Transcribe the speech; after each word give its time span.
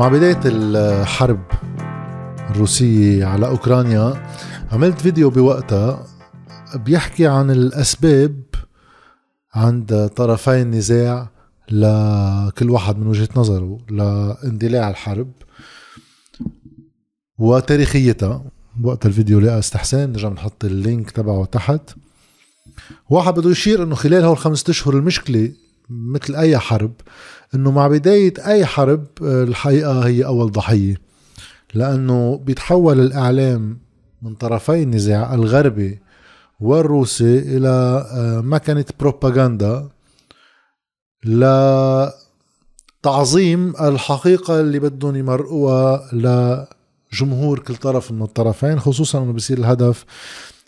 مع 0.00 0.08
بداية 0.08 0.40
الحرب 0.44 1.40
الروسية 2.50 3.24
على 3.24 3.46
أوكرانيا 3.46 4.32
عملت 4.72 5.00
فيديو 5.00 5.30
بوقتها 5.30 6.06
بيحكي 6.74 7.26
عن 7.26 7.50
الأسباب 7.50 8.42
عند 9.54 10.10
طرفي 10.16 10.62
النزاع 10.62 11.30
لكل 11.70 12.70
واحد 12.70 12.98
من 12.98 13.06
وجهة 13.06 13.28
نظره 13.36 13.78
لاندلاع 13.90 14.90
الحرب 14.90 15.32
وتاريخيتها. 17.38 18.44
وقت 18.82 19.06
الفيديو 19.06 19.40
لقى 19.40 19.58
استحسان 19.58 20.12
نرجع 20.12 20.28
نحط 20.28 20.64
اللينك 20.64 21.10
تبعه 21.10 21.44
تحت. 21.44 21.90
واحد 23.10 23.34
بده 23.34 23.50
يشير 23.50 23.82
إنه 23.82 23.94
خلال 23.94 24.24
هول 24.24 24.38
خمسة 24.38 24.70
أشهر 24.70 24.94
المشكلة 24.94 25.52
مثل 25.90 26.34
أي 26.34 26.58
حرب 26.58 26.92
إنه 27.54 27.70
مع 27.70 27.88
بداية 27.88 28.34
أي 28.46 28.66
حرب 28.66 29.06
الحقيقة 29.22 30.06
هي 30.06 30.24
أول 30.24 30.52
ضحية. 30.52 30.96
لأنه 31.74 32.36
بيتحول 32.36 33.00
الإعلام 33.00 33.78
من 34.22 34.34
طرفي 34.34 34.82
النزاع 34.82 35.34
الغربي 35.34 36.00
والروسي 36.60 37.38
إلى 37.38 37.68
آه، 38.12 38.40
مكنة 38.40 38.84
بروباغندا 39.00 39.88
لتعظيم 43.00 43.72
الحقيقة 43.80 44.60
اللي 44.60 44.78
بدهم 44.78 45.16
يمرقوها 45.16 46.10
لجمهور 46.12 47.58
كل 47.58 47.76
طرف 47.76 48.12
من 48.12 48.22
الطرفين 48.22 48.80
خصوصا 48.80 49.22
إنه 49.22 49.32
بصير 49.32 49.58
الهدف 49.58 50.04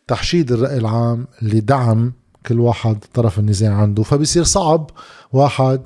تحشيد 0.07 0.52
الرأي 0.52 0.77
العام 0.77 1.27
لدعم 1.43 2.13
كل 2.46 2.60
واحد 2.60 2.98
طرف 3.14 3.38
النزاع 3.38 3.74
عنده. 3.74 4.02
فبصير 4.02 4.45
صعب 4.45 4.91
واحد 5.32 5.80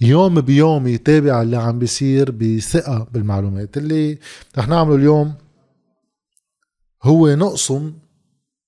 يوم 0.00 0.40
بيوم 0.40 0.86
يتابع 0.86 1.42
اللي 1.42 1.56
عم 1.56 1.78
بيصير 1.78 2.30
بثقة 2.30 3.06
بالمعلومات. 3.12 3.76
اللي 3.76 4.18
رح 4.58 4.68
نعمله 4.68 4.96
اليوم 4.96 5.34
هو 7.02 7.34
نقسم 7.34 7.92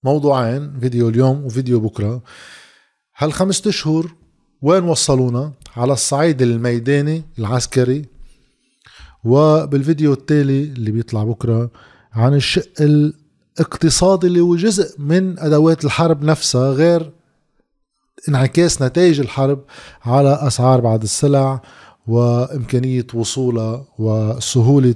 موضوعين 0.04 0.80
فيديو 0.80 1.08
اليوم 1.08 1.44
وفيديو 1.44 1.80
بكرة. 1.80 2.22
هالخمسة 3.16 3.70
أشهر 3.70 4.14
وين 4.62 4.84
وصلونا؟ 4.84 5.52
على 5.76 5.92
الصعيد 5.92 6.42
الميداني 6.42 7.22
العسكري 7.38 8.04
وبالفيديو 9.24 10.12
التالي 10.12 10.62
اللي 10.62 10.90
بيطلع 10.90 11.24
بكرة 11.24 11.70
عن 12.12 12.34
الشق 12.34 12.72
الاقتصادي 13.60 14.27
اللي 14.27 14.41
هو 14.41 14.56
جزء 14.56 15.00
من 15.00 15.38
أدوات 15.38 15.84
الحرب 15.84 16.24
نفسها 16.24 16.70
غير 16.72 17.12
انعكاس 18.28 18.83
نتائج 18.83 19.20
الحرب 19.20 19.64
على 20.05 20.38
أسعار 20.46 20.80
بعض 20.80 21.02
السلع 21.02 21.62
وإمكانية 22.06 23.06
وصولها 23.14 23.86
وسهولة 23.98 24.94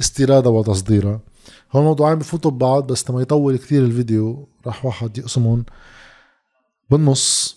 استيرادها 0.00 0.52
وتصديرها. 0.52 1.20
هون 1.72 1.82
الموضوعين 1.82 2.18
بفوتوا 2.18 2.50
ببعض 2.50 2.92
بس 2.92 3.10
لما 3.10 3.22
يطول 3.22 3.56
كثير 3.56 3.84
الفيديو 3.84 4.48
راح 4.66 4.84
واحد 4.84 5.18
يقسمهم. 5.18 5.64
بالنص 6.90 7.56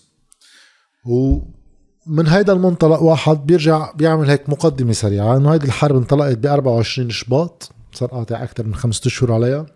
ومن 1.06 2.26
هيدا 2.26 2.52
المنطلق 2.52 3.02
واحد 3.02 3.46
بيرجع 3.46 3.92
بيعمل 3.92 4.30
هيك 4.30 4.48
مقدمة 4.48 4.92
سريعة 4.92 5.36
إنه 5.36 5.52
هيدي 5.52 5.66
الحرب 5.66 5.96
انطلقت 5.96 6.38
ب 6.38 6.46
24 6.46 7.10
شباط 7.10 7.70
صار 7.92 8.08
قاطع 8.08 8.42
أكثر 8.42 8.66
من 8.66 8.74
خمسة 8.74 9.06
أشهر 9.06 9.32
عليها. 9.32 9.66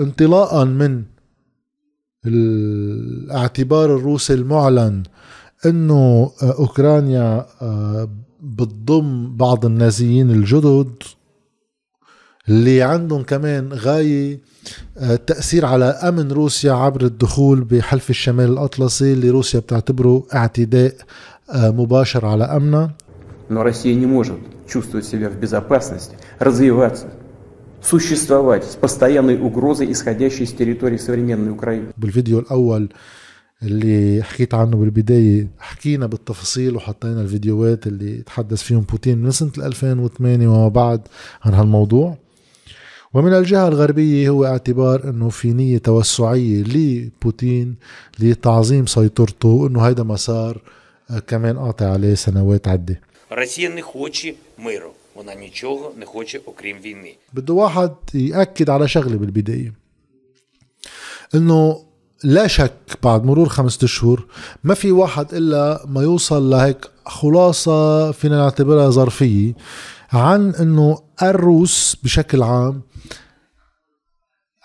انطلاقا 0.00 0.64
من 0.64 1.02
الاعتبار 2.26 3.96
الروسي 3.96 4.34
المعلن 4.34 5.02
انه 5.66 6.30
اه 6.42 6.52
اوكرانيا 6.58 7.46
اه 7.62 8.08
بتضم 8.42 9.36
بعض 9.36 9.66
النازيين 9.66 10.30
الجدد 10.30 10.92
اللي 12.48 12.82
عندهم 12.82 13.22
كمان 13.22 13.72
غاية 13.72 14.40
التأثير 15.02 15.66
على 15.66 15.84
أمن 15.84 16.32
روسيا 16.32 16.72
عبر 16.72 17.02
الدخول 17.04 17.60
بحلف 17.64 18.10
الشمال 18.10 18.52
الأطلسي 18.52 19.12
اللي 19.12 19.30
روسيا 19.30 19.60
بتعتبره 19.60 20.26
اعتداء 20.34 20.94
مباشر 21.54 22.26
على 22.26 22.44
أمنها 22.44 22.94
Но 23.50 23.62
Россия 23.62 23.94
не 23.94 24.04
может 24.04 24.38
чувствовать 24.68 25.06
себя 25.06 25.30
в 25.30 25.36
безопасности, 25.40 26.16
развиваться, 26.38 27.06
существовать 27.82 28.64
с 28.64 28.76
постоянной 28.76 29.36
угрозой, 29.40 29.92
исходящей 29.92 30.46
с 30.46 30.52
территории 30.52 30.96
современной 30.96 31.52
Украины. 31.52 31.92
بالفيديو 31.96 32.38
الأول 32.38 32.88
اللي 33.62 34.22
حكيت 34.22 34.54
عنه 34.54 34.76
بالبداية 34.76 35.48
حكينا 35.58 36.06
بالتفاصيل 36.06 36.76
وحطينا 36.76 37.20
الفيديوهات 37.20 37.86
اللي 37.86 38.22
تحدث 38.22 38.62
فيهم 38.62 38.80
بوتين 38.80 39.18
من 39.18 39.30
سنة 39.30 39.52
2008 39.58 40.48
وما 40.48 40.68
بعد 40.68 41.00
عن 41.42 41.54
هالموضوع 41.54 42.16
ومن 43.14 43.34
الجهة 43.34 43.68
الغربية 43.68 44.28
هو 44.28 44.44
اعتبار 44.44 45.10
انه 45.10 45.28
في 45.28 45.52
نية 45.52 45.78
توسعية 45.78 46.62
لبوتين 46.62 47.74
لتعظيم 48.18 48.86
سيطرته 48.86 49.66
انه 49.66 49.80
هيدا 49.80 50.02
مسار 50.02 50.62
كمان 51.26 51.58
قاطع 51.58 51.92
عليه 51.92 52.14
سنوات 52.14 52.68
عدة 52.68 53.00
Росія 53.30 53.68
не 53.68 53.82
хоче 53.82 54.36
миру. 54.58 54.94
Вона 55.14 55.34
нічого 55.34 55.92
не 55.98 56.06
хоче, 56.06 56.40
окрім 56.46 56.76
війни. 56.78 57.16
بده 57.32 57.52
واحد 57.54 57.92
يأكد 58.14 58.70
على 58.70 58.88
شغلة 58.88 59.16
بالبداية 59.16 59.72
انه 61.34 61.84
لا 62.24 62.46
شك 62.46 62.98
بعد 63.02 63.24
مرور 63.24 63.48
خمسة 63.48 63.84
اشهر 63.84 64.26
ما 64.64 64.74
في 64.74 64.92
واحد 64.92 65.34
الا 65.34 65.84
ما 65.86 66.02
يوصل 66.02 66.50
لهيك 66.50 66.90
خلاصة 67.06 68.12
فينا 68.12 68.36
نعتبرها 68.36 68.90
ظرفية 68.90 69.54
عن 70.12 70.54
انه 70.54 70.98
الروس 71.22 71.96
بشكل 72.02 72.42
عام 72.42 72.82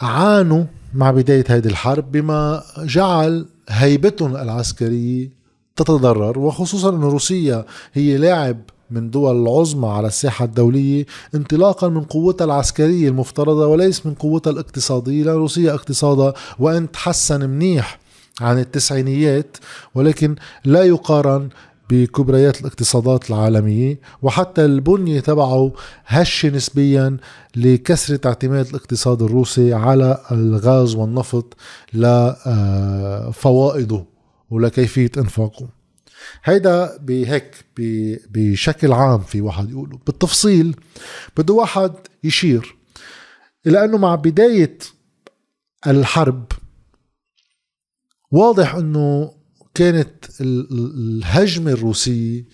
عانوا 0.02 0.64
مع 0.94 1.12
بداية 1.12 1.44
هذه 1.47 1.68
الحرب 1.68 2.12
بما 2.12 2.64
جعل 2.78 3.46
هيبتهم 3.69 4.36
العسكرية 4.36 5.30
تتضرر 5.75 6.40
وخصوصا 6.40 6.90
أن 6.90 7.03
روسيا 7.03 7.66
هي 7.94 8.18
لاعب 8.18 8.58
من 8.91 9.10
دول 9.10 9.43
العظمى 9.43 9.88
على 9.88 10.06
الساحة 10.06 10.44
الدولية 10.44 11.06
انطلاقا 11.34 11.88
من 11.88 12.04
قوتها 12.04 12.44
العسكرية 12.44 13.09
المفترضة 13.09 13.66
وليس 13.66 14.06
من 14.06 14.15
قوتها 14.15 14.50
الاقتصادية. 14.50 15.22
لأن 15.22 15.34
روسيا 15.34 15.75
اقتصادها 15.75 16.34
وإن 16.59 16.91
تحسن 16.91 17.50
منيح 17.50 17.98
عن 18.41 18.59
التسعينيات 18.59 19.56
ولكن 19.94 20.37
لا 20.65 20.82
يقارن 20.82 21.48
بكبريات 21.91 22.60
الاقتصادات 22.60 23.31
العالمية. 23.31 24.00
وحتى 24.22 24.65
البنية 24.65 25.21
تبعه 25.21 25.72
هشة 26.06 26.48
نسبيا 26.48 27.16
لكسرة 27.56 28.21
اعتماد 28.27 28.66
الاقتصاد 28.66 29.22
الروسي 29.22 29.75
على 29.75 30.19
الغاز 30.32 30.94
والنفط 30.94 31.56
لفوائده 31.94 32.44
ولكيفية 34.50 35.10
إنفاقه. 35.19 35.78
هيدا 36.45 36.97
بهيك 36.97 37.65
بشكل 38.31 38.93
عام 38.93 39.21
في 39.21 39.41
واحد 39.41 39.71
يقوله. 39.71 39.99
بالتفصيل 40.06 40.77
بده 41.37 41.55
واحد 41.55 41.93
يشير 42.25 42.77
إلى 43.67 43.84
أنه 43.84 43.99
مع 43.99 44.15
بداية 44.15 44.78
الحرب 45.87 46.53
واضح 48.31 48.75
أنه 48.75 49.34
كانت 49.75 50.25
الهجمة 50.41 51.71
الروسية 51.73 52.45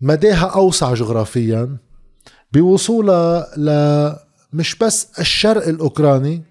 مداها 0.00 0.46
أوسع 0.46 0.94
جغرافيا 0.94 1.76
بوصولها 2.52 3.46
ل 3.56 3.70
مش 4.52 4.76
بس 4.76 5.08
الشرق 5.18 5.68
الأوكراني 5.68 6.42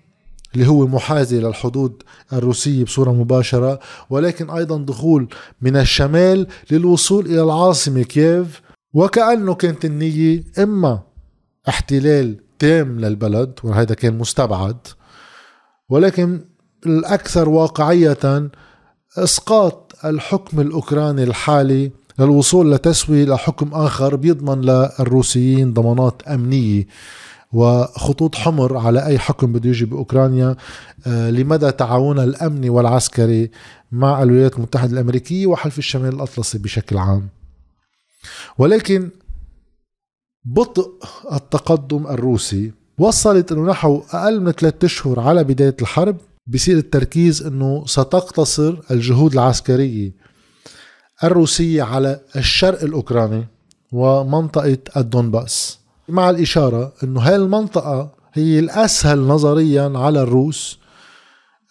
اللي 0.56 0.68
هو 0.68 0.88
محاذي 0.88 1.40
للحدود 1.40 2.03
الروسية 2.34 2.84
بصورة 2.84 3.12
مباشرة 3.12 3.80
ولكن 4.09 4.50
أيضا 4.50 4.78
دخول 4.78 5.28
من 5.61 5.78
الشمال 5.78 6.47
للوصول 6.72 7.26
إلى 7.26 7.44
العاصمة 7.44 8.03
كييف. 8.03 8.61
وكأنه 8.94 9.53
كانت 9.55 9.85
النية 9.85 10.44
إما 10.59 11.00
احتلال 11.70 12.38
تام 12.59 13.00
للبلد 13.00 13.53
وهذا 13.64 13.96
كان 13.96 14.17
مستبعد 14.17 14.78
ولكن 15.90 16.41
الأكثر 16.85 17.49
واقعية 17.49 18.49
إسقاط 19.17 19.94
الحكم 20.06 20.59
الأوكراني 20.59 21.23
الحالي 21.23 21.91
للوصول 22.20 22.72
لتسوية 22.72 23.26
لحكم 23.26 23.70
آخر 23.73 24.16
بيضمن 24.16 24.61
للروسيين 24.61 25.73
ضمانات 25.73 26.22
أمنية. 26.28 26.88
وخطوط 27.53 28.35
حمر 28.35 28.78
على 28.78 29.05
أي 29.05 29.20
حكم 29.20 29.53
بده 29.53 29.70
يجي 29.70 29.85
بأوكرانيا 29.85 30.55
آه، 31.08 31.29
لمدى 31.29 31.72
تعاونها 31.72 32.23
الأمني 32.23 32.70
والعسكري 32.70 33.52
مع 33.91 34.23
الولايات 34.23 34.55
المتحدة 34.55 34.94
الأمريكية 34.94 35.47
وحلف 35.47 35.78
الشمال 35.78 36.14
الأطلسي 36.16 36.58
بشكل 36.58 36.97
عام. 36.97 37.29
ولكن 38.58 39.09
بطء 40.46 40.91
التقدم 41.32 42.08
الروسي 42.08 42.72
وصلت 42.97 43.52
إنه 43.52 43.66
نحو 43.72 44.03
أقل 44.11 44.41
من 44.41 44.52
ثلاثة 44.52 44.85
أشهر 44.85 45.20
على 45.20 45.44
بداية 45.44 45.76
الحرب 45.82 46.17
بصير 46.47 46.78
التركيز 46.78 47.44
إنه 47.44 47.85
ستقتصر 47.85 48.78
الجهود 48.91 49.34
العسكرية 49.34 50.11
الروسية 51.23 51.84
على 51.84 52.20
الشرق 52.35 52.84
الأوكراني 52.84 53.47
ومنطقة 53.91 54.78
الدونباس 54.97 55.83
مع 56.09 56.29
الإشارة 56.29 56.94
أنه 57.03 57.22
هاي 57.22 57.35
المنطقة 57.35 58.11
هي 58.34 58.59
الأسهل 58.59 59.20
نظريا 59.20 59.91
على 59.96 60.22
الروس 60.22 60.79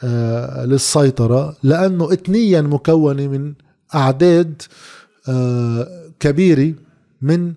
آه، 0.04 0.64
للسيطرة 0.64 1.56
لأنه 1.62 2.12
إثنيا 2.12 2.60
مكونة 2.60 3.26
من 3.26 3.54
أعداد 3.94 4.62
آه، 5.28 5.88
كبيرة 6.20 6.74
من 7.22 7.52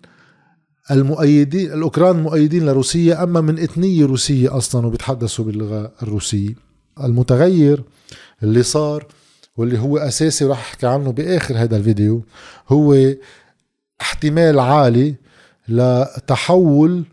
المؤيدين 0.91 1.73
الأوكران 1.73 2.23
مؤيدين 2.23 2.65
لروسيا 2.65 3.23
أما 3.23 3.41
من 3.41 3.59
إثنية 3.59 4.05
روسية 4.05 4.57
أصلا 4.57 4.87
وبيتحدثوا 4.87 5.45
باللغة 5.45 5.91
الروسية. 6.03 6.55
المتغير 7.03 7.83
اللي 8.43 8.63
صار 8.63 9.05
واللي 9.57 9.79
هو 9.79 9.97
أساسي 9.97 10.45
وراح 10.45 10.59
أحكي 10.59 10.87
عنه 10.87 11.11
بآخر 11.11 11.57
هذا 11.57 11.77
الفيديو 11.77 12.23
هو 12.69 13.13
احتمال 14.01 14.59
عالي 14.59 15.15
لتحول 15.67 17.05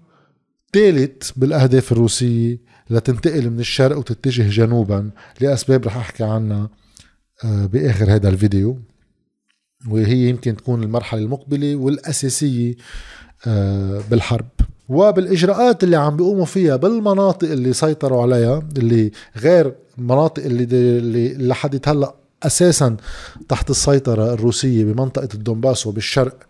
ثالث 0.72 1.31
بالأهداف 1.37 1.93
الروسية 1.93 2.58
لتنتقل 2.90 3.50
من 3.50 3.60
الشرق 3.60 3.99
وتتجه 3.99 4.49
جنوبا 4.50 5.10
لأسباب 5.40 5.87
رح 5.87 5.96
أحكي 5.96 6.25
عنها 6.25 6.69
آه، 7.44 7.66
بآخر 7.66 8.14
هذا 8.14 8.28
الفيديو. 8.28 8.78
وهي 9.88 10.28
يمكن 10.28 10.56
تكون 10.56 10.82
المرحلة 10.82 11.20
المقبلة 11.20 11.76
والأساسية 11.76 12.75
آه، 13.46 14.02
بالحرب. 14.10 14.49
وبالإجراءات 14.88 15.84
اللي 15.84 15.96
عم 15.96 16.16
بيقوموا 16.16 16.44
فيها 16.44 16.76
بالمناطق 16.76 17.50
اللي 17.50 17.72
سيطروا 17.72 18.22
عليها 18.22 18.62
اللي 18.78 19.10
غير 19.37 19.75
المناطق 19.98 20.44
اللي 20.44 20.64
اللي 20.98 21.34
لحد 21.34 21.81
هلأ 21.87 22.14
أساسا 22.43 22.96
تحت 23.48 23.70
السيطرة 23.70 24.34
الروسية 24.34 24.84
بمنطقة 24.84 25.28
الدنباس 25.34 25.87
وبالشرق. 25.87 26.46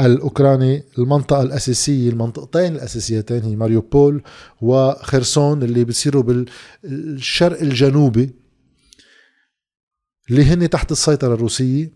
الأوكراني 0.00 0.82
المنطقة 0.98 1.42
الأساسية 1.42 2.10
المنطقتين 2.10 2.74
الأساسيتين 2.74 3.42
هي 3.42 3.56
ماريوبول 3.56 4.22
وخرسون 4.60 5.62
اللي 5.62 5.84
بيصيروا 5.84 6.22
بالشرق 6.82 7.60
الجنوبي 7.60 8.34
اللي 10.30 10.44
هن 10.44 10.70
تحت 10.70 10.92
السيطرة 10.92 11.34
الروسية. 11.34 11.92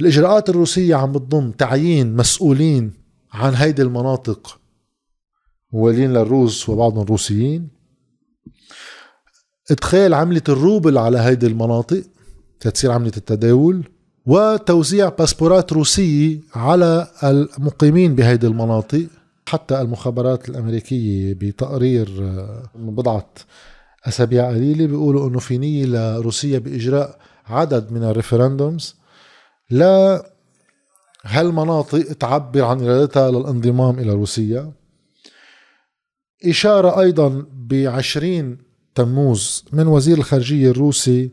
الإجراءات 0.00 0.48
الروسية 0.50 0.94
عم 0.94 1.12
بتضم 1.12 1.50
تعيين 1.50 2.16
مسؤولين 2.16 2.92
عن 3.32 3.54
هيدي 3.54 3.82
المناطق 3.82 4.60
موالين 5.72 6.12
للروس 6.12 6.68
وبعضهم 6.68 7.06
روسيين. 7.06 7.68
ادخال 9.70 10.14
عملة 10.14 10.42
الروبل 10.48 10.98
على 10.98 11.18
هيدي 11.18 11.46
المناطق 11.46 12.02
تتصير 12.60 12.90
عملة 12.90 13.12
التداول. 13.16 13.84
وتوزيع 14.26 15.08
باسبورات 15.08 15.72
روسية 15.72 16.40
على 16.54 17.08
المقيمين 17.24 18.14
بهيدي 18.14 18.46
المناطق 18.46 19.06
حتى 19.48 19.80
المخابرات 19.80 20.48
الأمريكية 20.48 21.34
بتقرير 21.34 22.08
آه، 22.20 22.70
من 22.74 22.94
بضعة 22.94 23.28
أسابيع 24.04 24.48
قليلة 24.48 24.86
بيقولوا 24.86 25.28
أنه 25.28 25.38
في 25.38 25.58
نية 25.58 25.86
لروسيا 25.86 26.58
بإجراء 26.58 27.18
عدد 27.46 27.92
من 27.92 28.04
ال 28.04 28.96
referendums 29.70 30.26
لهالمناطق 31.24 32.12
تعبر 32.12 32.64
عن 32.64 32.80
إرادتها 32.80 33.30
للانضمام 33.30 33.98
إلى 33.98 34.12
روسيا. 34.12 34.72
إشارة 36.44 37.00
أيضا 37.00 37.46
بعشرين 37.52 38.58
تموز 38.94 39.64
من 39.72 39.86
وزير 39.86 40.18
الخارجية 40.18 40.70
الروسي 40.70 41.30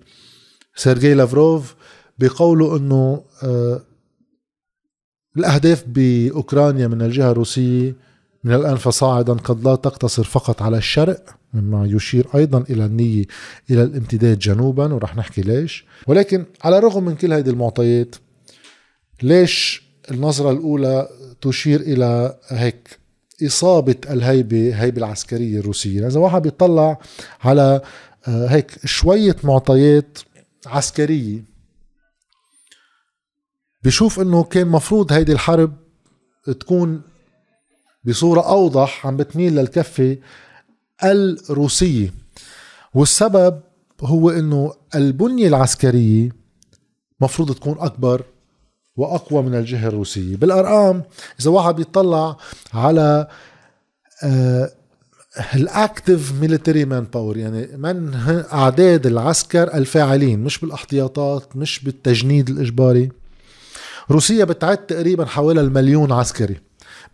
سيرجي 0.75 1.13
لافروف 1.13 1.75
بقوله 2.19 2.77
إنه 2.77 3.23
آه، 3.43 3.81
الأهداف 5.37 5.83
بأوكرانيا 5.87 6.87
من 6.87 7.01
الجهة 7.01 7.31
الروسية 7.31 7.95
من 8.43 8.53
الآن 8.53 8.75
فصاعدا 8.75 9.33
قد 9.33 9.63
لا 9.63 9.75
تقتصر 9.75 10.23
فقط 10.23 10.61
على 10.61 10.77
الشرق 10.77 11.35
مما 11.53 11.85
يشير 11.85 12.27
أيضا 12.35 12.63
إلى 12.69 12.85
النية 12.85 13.25
إلى 13.69 13.83
الامتداد 13.83 14.39
جنوبا 14.39 14.93
ورح 14.93 15.15
نحكي 15.15 15.41
ليش. 15.41 15.85
ولكن 16.07 16.45
على 16.63 16.77
الرغم 16.77 17.05
من 17.05 17.15
كل 17.15 17.33
هذه 17.33 17.49
المعطيات 17.49 18.15
ليش 19.23 19.83
النظرة 20.11 20.51
الأولى 20.51 21.09
تشير 21.41 21.79
إلى 21.79 22.37
هيك 22.47 22.99
إصابة 23.45 23.95
الهيبة 24.09 24.75
هيبة 24.75 24.97
العسكرية 24.97 25.59
الروسية؟ 25.59 26.07
إذا 26.07 26.19
واحد 26.19 26.41
بيطلع 26.41 26.99
على 27.41 27.81
آه، 28.27 28.47
هيك 28.47 28.71
شوية 28.85 29.35
معطيات 29.43 30.19
عسكرية 30.65 31.48
بشوف 33.83 34.19
إنه 34.19 34.43
كان 34.43 34.67
مفروض 34.67 35.11
هيدي 35.13 35.31
الحرب 35.31 35.73
تكون 36.59 37.01
بصورة 38.03 38.41
أوضح 38.41 39.07
عم 39.07 39.17
بتميل 39.17 39.55
للكفة 39.55 40.17
الروسية. 41.03 42.13
والسبب 42.93 43.59
هو 44.01 44.29
إنه 44.29 44.73
البنية 44.95 45.47
العسكرية 45.47 46.29
مفروض 47.21 47.51
تكون 47.51 47.75
أكبر 47.79 48.23
وأقوى 48.95 49.43
من 49.43 49.55
الجهة 49.55 49.87
الروسية. 49.87 50.35
بالأرقام 50.35 51.03
إذا 51.39 51.51
واحد 51.51 51.75
بيطلع 51.75 52.37
على 52.73 53.27
ال 55.55 56.33
active 56.41 56.85
military 56.85 57.03
manpower 57.03 57.37
يعني 57.37 57.67
من 57.77 58.13
أعداد 58.53 59.05
العسكر 59.05 59.73
الفاعلين 59.73 60.39
مش 60.39 60.57
بالأحتياطات 60.59 61.55
مش 61.55 61.83
بالتجنيد 61.83 62.49
الإجباري. 62.49 63.11
روسيا 64.11 64.45
بتعد 64.45 64.77
تقريبا 64.77 65.25
حوالي 65.25 65.61
المليون 65.61 66.11
عسكري. 66.11 66.61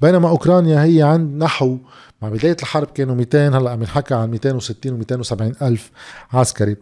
بينما 0.02 0.30
أوكرانيا 0.30 0.84
هي 0.84 1.04
عند 1.04 1.44
نحو 1.44 1.78
مع 2.22 2.30
بداية 2.30 2.58
الحرب 2.62 2.88
كانوا 2.88 3.16
200 3.16 3.48
هلأ 3.58 3.72
عم 3.72 3.82
ينحكى 3.82 4.14
عن 4.14 4.30
260 4.30 4.94
و 4.94 4.98
270 4.98 5.56
ألف 5.62 5.92
عسكري 6.32 6.76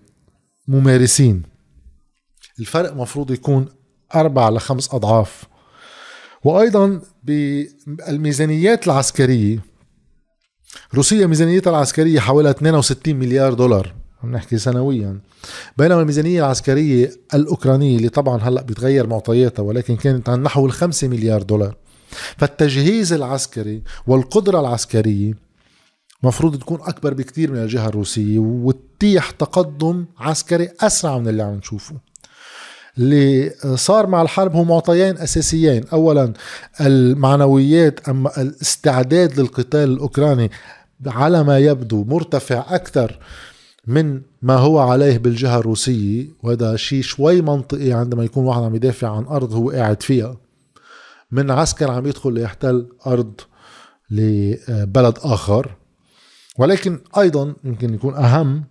ممارسين. 0.68 1.44
الفرق 2.60 2.94
مفروض 2.94 3.32
يكون 3.32 3.66
أربع 4.16 4.50
لخمس 4.50 4.94
أضعاف. 4.94 5.44
وأيضا 6.44 7.02
بالميزانيات 7.24 8.88
العسكرية 8.88 9.60
روسيا 10.94 11.28
ميزانيتها 11.28 11.72
العسكرية 11.72 12.20
حوالي 12.20 12.50
62 12.50 13.16
مليار 13.16 13.54
دولار. 13.54 14.03
عم 14.24 14.32
نحكي 14.32 14.58
سنويا. 14.58 15.20
بينما 15.78 16.02
الميزانية 16.02 16.40
العسكرية 16.40 17.12
الأوكرانية 17.34 17.98
اللي 17.98 18.10
طبعا 18.10 18.38
هلأ 18.42 18.62
بتغير 18.62 19.08
معطياتها 19.08 19.64
ولكن 19.64 19.96
كانت 19.96 20.30
عن 20.30 20.44
نحو 20.44 20.66
الخمسة 20.66 21.08
مليار 21.08 21.42
دولار. 21.42 21.76
فالتجهيز 22.38 23.14
العسكري 23.14 23.84
والقدرة 24.08 24.60
العسكرية 24.60 25.34
مفروض 26.24 26.60
تكون 26.60 26.80
أكبر 26.82 27.14
بكتير 27.14 27.52
من 27.52 27.58
الجهة 27.58 27.88
الروسية 27.88 28.40
وتتيح 28.40 29.30
تقدم 29.30 30.06
عسكري 30.20 30.70
أسرع 30.82 31.18
من 31.18 31.28
اللي 31.28 31.44
عم 31.44 31.56
نشوفه. 31.56 31.96
اللي 32.98 33.54
صار 33.76 34.08
مع 34.08 34.22
الحرب 34.22 34.56
هو 34.56 34.64
معطيين 34.64 35.18
أساسيين. 35.18 35.84
أولا 35.94 36.34
المعنويات 36.82 38.10
أما 38.10 38.42
الاستعداد 38.42 39.40
للقتال 39.40 39.92
الأوكراني 39.92 40.52
على 41.06 41.44
ما 41.44 41.60
يبدو 41.60 42.04
مرتفع 42.04 42.66
أكثر 42.70 43.20
من 43.88 44.22
ما 44.42 44.56
هو 44.56 44.80
عليه 44.80 45.18
بالجهة 45.18 45.60
الروسية 45.60 46.28
وهذا 46.44 46.76
شيء 46.76 47.02
شوي 47.02 47.42
منطقي 47.42 47.92
عندما 47.92 48.24
يكون 48.24 48.46
واحد 48.46 48.62
عم 48.62 48.76
يدافع 48.76 49.18
عن 49.18 49.24
أرض 49.26 49.54
هو 49.54 49.70
قاعد 49.70 50.04
فيها. 50.04 50.38
من 51.32 51.52
عسكر 51.52 51.92
عم 51.92 52.08
يدخل 52.08 52.34
ليحتل 52.34 52.88
أرض 53.08 53.42
لبلد 54.12 55.18
آخر. 55.22 55.76
ولكن 56.58 57.00
أيضا 57.18 57.56
يمكن 57.64 57.94
يكون 57.94 58.16
أهم 58.16 58.64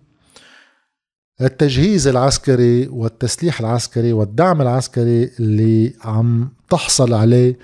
التجهيز 1.41 2.07
العسكري 2.07 2.87
والتسليح 2.87 3.59
العسكري 3.59 4.13
والدعم 4.13 4.61
العسكري 4.61 5.31
اللي 5.39 5.93
عم 6.01 6.49
تحصل 6.69 7.13
عليه 7.13 7.57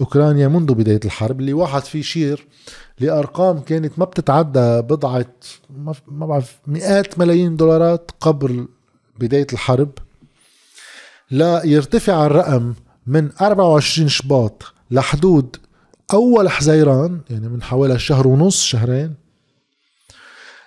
أوكرانيا 0.00 0.48
منذ 0.48 0.74
بداية 0.74 1.00
الحرب 1.04 1.40
اللي 1.40 1.52
واحد 1.52 1.82
فيه 1.82 2.02
شير 2.02 2.46
لأرقام 3.00 3.58
كانت 3.58 3.98
ما 3.98 4.04
بتتعدى 4.04 4.80
بضعة 4.82 5.26
ما 6.08 6.26
بعرف 6.26 6.56
مئات 6.66 7.18
ملايين 7.18 7.56
دولارات 7.56 8.10
قبل 8.20 8.68
بداية 9.20 9.46
الحرب. 9.52 9.90
لا 11.30 11.62
يرتفع 11.64 12.26
الرقم 12.26 12.74
من 13.06 13.30
24 13.40 14.08
شباط 14.08 14.62
لحدود 14.90 15.56
أول 16.12 16.50
حزيران 16.50 17.20
يعني 17.30 17.48
من 17.48 17.62
حوالي 17.62 17.98
شهر 17.98 18.28
ونص 18.28 18.62
شهرين 18.62 19.14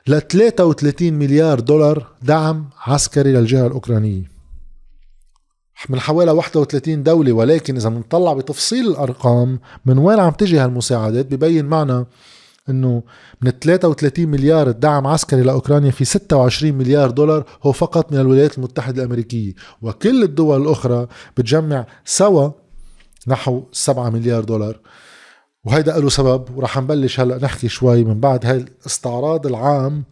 ل 0.08 0.22
33 0.22 1.14
مليار 1.14 1.60
دولار 1.60 2.08
دعم 2.22 2.70
عسكري 2.82 3.34
للجهة 3.34 3.68
الأوكرانية. 3.68 4.37
من 5.90 6.00
حوالي 6.00 6.32
31 6.32 7.04
دولة 7.04 7.32
ولكن 7.32 7.76
إذا 7.76 7.90
بنطلع 7.90 8.34
بتفصيل 8.34 8.88
الأرقام 8.88 9.60
من 9.86 9.98
وين 9.98 10.20
عم 10.20 10.32
تجي 10.32 10.60
هالمساعدات؟ 10.60 11.26
ببين 11.26 11.66
معنا 11.66 12.06
إنه 12.70 13.04
من 13.42 13.52
33 13.52 14.28
مليار 14.28 14.72
دعم 14.72 15.08
عسكري 15.08 15.42
لأوكرانيا 15.42 15.92
في 15.92 16.06
26 16.06 16.74
مليار 16.74 17.12
دولار 17.12 17.46
هو 17.64 17.72
فقط 17.72 18.12
من 18.12 18.20
الولايات 18.20 18.58
المتحدة 18.58 19.04
الأمريكية. 19.04 19.54
وكل 19.82 20.24
الدول 20.24 20.62
الأخرى 20.62 21.08
بتجمع 21.38 21.86
سوا 22.06 22.50
نحو 23.28 23.64
7 23.72 24.10
مليار 24.10 24.44
دولار. 24.44 24.80
وهيدا 25.64 26.00
له 26.00 26.10
سبب 26.10 26.58
وراح 26.58 26.78
نبلش 26.78 27.20
هلأ 27.20 27.38
نحكي 27.38 27.68
شوي 27.68 28.04
من 28.04 28.20
بعد 28.20 28.46
هاي 28.46 28.58
الاستعراض 28.58 29.48
العام 29.48 30.04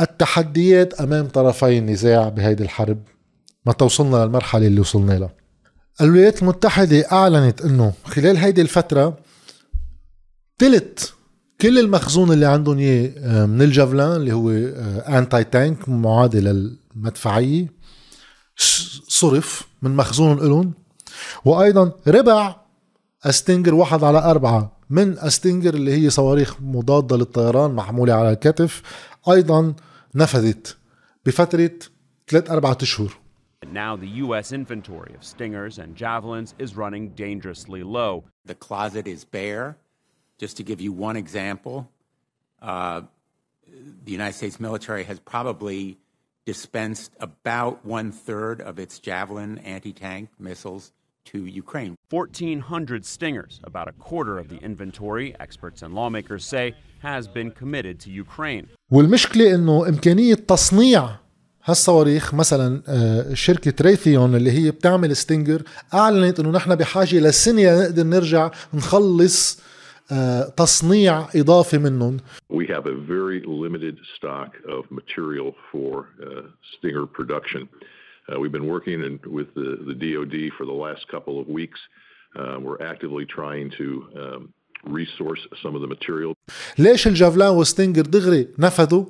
للتحديات 0.00 0.94
أمام 0.94 1.26
طرفي 1.28 1.78
النزاع 1.78 2.28
بهيدي 2.28 2.62
الحرب. 2.62 2.98
ما 3.66 3.72
توصلنا 3.72 4.16
للمرحلة 4.16 4.66
اللي 4.66 4.80
وصلنا 4.80 5.12
لها. 5.12 5.34
الولايات 6.00 6.42
المتحدة 6.42 7.06
أعلنت 7.12 7.60
إنه 7.60 7.92
خلال 8.04 8.36
هيدي 8.36 8.60
الفترة 8.60 9.18
تلت 10.58 11.12
كل 11.60 11.78
المخزون 11.78 12.32
اللي 12.32 12.46
عندهم 12.46 12.78
إياه 12.78 13.12
آه، 13.18 13.46
من 13.46 13.62
الجافلان 13.62 14.16
اللي 14.16 14.32
هو 14.32 14.50
انتي 15.18 15.44
تانك 15.44 15.88
معادل 15.88 16.44
للمدفعية 16.94 17.66
صرف 19.08 19.62
من 19.82 19.96
مخزون 19.96 20.38
لهم. 20.38 20.72
وأيضا 21.44 21.92
ربع 22.06 22.56
أستنجر 23.24 23.74
واحد 23.74 24.04
على 24.04 24.18
أربعة 24.18 24.76
من 24.90 25.18
أستنجر 25.18 25.74
اللي 25.74 25.92
هي 25.92 26.10
صواريخ 26.10 26.54
مضادة 26.60 27.16
للطيران 27.16 27.70
محمولة 27.70 28.12
على 28.12 28.32
الكتف 28.32 28.82
أيضا 29.29 29.75
نفذت 30.15 30.77
بفترة 31.25 31.79
ثلاث 32.27 32.49
أربعة 32.49 32.77
أشهر 32.81 33.09
Now 33.71 33.97
the 33.97 34.07
U.S. 34.07 34.53
inventory 34.53 35.13
of 35.13 35.23
Stingers 35.23 35.79
and 35.79 35.95
Javelins 35.95 36.55
is 36.57 36.75
running 36.77 37.09
dangerously 37.09 37.83
low. 37.83 38.23
The 38.45 38.55
closet 38.55 39.05
is 39.05 39.25
bare. 39.25 39.77
Just 40.37 40.57
to 40.57 40.63
give 40.63 40.79
you 40.79 40.93
one 40.93 41.17
example, 41.17 41.91
uh, 42.61 43.01
the 44.05 44.11
United 44.11 44.35
States 44.35 44.59
military 44.59 45.03
has 45.03 45.19
probably 45.19 45.97
dispensed 46.45 47.11
about 47.19 47.85
one 47.85 48.11
third 48.11 48.61
of 48.61 48.79
its 48.79 48.97
Javelin 48.97 49.57
anti 49.59 49.93
tank 49.93 50.29
missiles 50.39 50.93
to 51.25 51.45
Ukraine. 51.45 51.95
1,400 52.09 53.05
Stingers, 53.05 53.59
about 53.63 53.87
a 53.87 53.91
quarter 53.91 54.39
of 54.39 54.49
the 54.49 54.57
inventory, 54.57 55.35
experts 55.39 55.83
and 55.83 55.93
lawmakers 55.93 56.45
say, 56.45 56.73
has 56.99 57.27
been 57.27 57.51
committed 57.51 57.99
to 57.99 58.09
Ukraine. 58.09 58.67
والمشكلة 58.94 59.54
إنه 59.54 59.88
إمكانية 59.88 60.34
تصنيع 60.34 61.08
هالصواريخ 61.64 62.34
مثلا 62.34 62.82
شركة 63.34 63.74
ريثيون 63.80 64.34
اللي 64.34 64.50
هي 64.50 64.70
بتعمل 64.70 65.16
ستينجر 65.16 65.62
أعلنت 65.94 66.40
إنه 66.40 66.50
نحن 66.50 66.74
بحاجة 66.74 67.20
لسنة 67.20 67.82
نقدر 67.82 68.02
نرجع 68.02 68.50
نخلص 68.74 69.62
تصنيع 70.56 71.28
إضافي 71.36 71.78
منهم. 71.78 72.16
We 72.52 72.66
have 72.66 72.86
a 72.86 72.94
very 72.94 73.40
limited 73.46 73.96
stock 74.16 74.50
of 74.68 74.90
material 74.90 75.54
for 75.72 76.08
uh, 76.22 76.42
Stinger 76.78 77.06
production. 77.06 77.68
Uh, 78.28 78.38
we've 78.40 78.52
been 78.52 78.68
working 78.68 79.02
in, 79.08 79.18
with 79.26 79.48
the, 79.54 79.70
the 79.88 79.94
DoD 80.04 80.52
for 80.56 80.64
the 80.66 80.78
last 80.86 81.08
couple 81.08 81.40
of 81.40 81.48
weeks. 81.48 81.80
Uh, 82.36 82.58
we're 82.60 82.82
actively 82.92 83.24
trying 83.26 83.70
to 83.80 83.86
um, 84.22 84.53
resource 84.86 85.40
some 85.62 85.74
of 85.74 85.82
the 85.82 85.88
material. 85.88 86.34
ليش 86.78 87.06
الجافلان 87.06 87.48
وستينجر 87.48 88.02
دغري 88.02 88.48
نفذوا؟ 88.58 89.04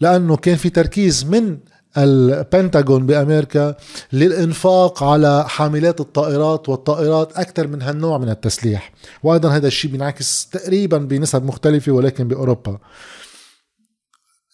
لأنه 0.00 0.36
كان 0.36 0.56
في 0.56 0.70
تركيز 0.70 1.24
من 1.24 1.58
البنتاغون 1.98 3.06
بأمريكا 3.06 3.74
للإنفاق 4.12 5.02
على 5.02 5.48
حاملات 5.48 6.00
الطائرات 6.00 6.68
والطائرات 6.68 7.38
أكثر 7.38 7.66
من 7.66 7.82
هالنوع 7.82 8.18
من 8.18 8.28
التسليح 8.28 8.92
وأيضا 9.22 9.48
هذا 9.48 9.66
الشيء 9.66 9.90
بينعكس 9.90 10.48
تقريبا 10.48 10.98
بنسب 10.98 11.44
مختلفة 11.44 11.92
ولكن 11.92 12.28
بأوروبا 12.28 12.78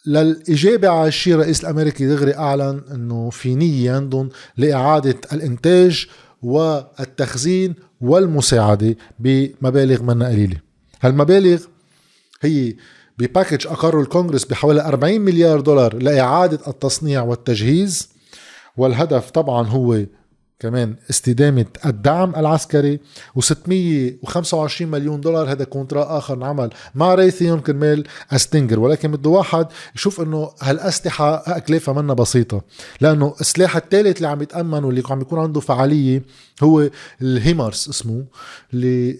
للإجابة 0.07 0.89
على 0.89 1.09
الشيء 1.09 1.35
الرئيس 1.35 1.65
الأمريكي 1.65 2.07
دغري 2.07 2.35
أعلن 2.35 2.83
أنه 2.95 3.31
في 3.31 3.55
نية 3.55 3.93
عندهم 3.93 4.29
لإعادة 4.57 5.21
الإنتاج 5.33 6.07
والتخزين 6.43 7.75
والمساعدة 8.01 8.97
بمبالغ 9.19 10.03
منا 10.03 10.29
قليلة. 10.29 10.57
هالمبالغ 11.01 11.65
هي 12.41 12.75
ب 13.19 13.25
package 13.25 13.67
أقره 13.67 14.01
الكونغرس 14.01 14.45
بحوالي 14.45 14.81
40 14.85 15.21
مليار 15.21 15.61
دولار 15.61 15.95
لإعادة 15.95 16.59
التصنيع 16.69 17.23
والتجهيز 17.23 18.09
والهدف 18.77 19.31
طبعا 19.31 19.69
هو 19.69 20.01
كمان 20.63 20.95
استدامة 21.11 21.67
الدعم 21.87 22.35
العسكري 22.37 23.01
و625 23.41 24.83
مليون 24.83 25.21
دولار. 25.21 25.53
هذا 25.53 25.65
contract 25.65 26.19
آخر 26.19 26.35
انعمل 26.37 26.71
مع 26.95 27.15
ريثيون 27.15 27.61
كرمال 27.61 28.05
ال 28.33 28.39
Stinger 28.39 28.81
ولكن 28.81 29.11
بده 29.11 29.31
واحد 29.31 29.67
يشوف 29.95 30.21
إنه 30.21 30.51
هالأسلحة 30.61 31.57
أكلافها 31.57 31.95
منا 31.95 32.15
بسيطة 32.15 32.63
لأنه 33.01 33.35
السلاح 33.41 33.77
الثالث 33.77 34.17
اللي 34.17 34.29
عم 34.29 34.43
يتأمن 34.43 34.85
واللي 34.85 35.03
عم 35.11 35.21
يكون 35.21 35.39
عنده 35.39 35.61
فعالية 35.61 36.23
هو 36.63 36.91
الهيمارس 37.23 37.89
اسمه 37.89 38.25
اللي 38.75 39.19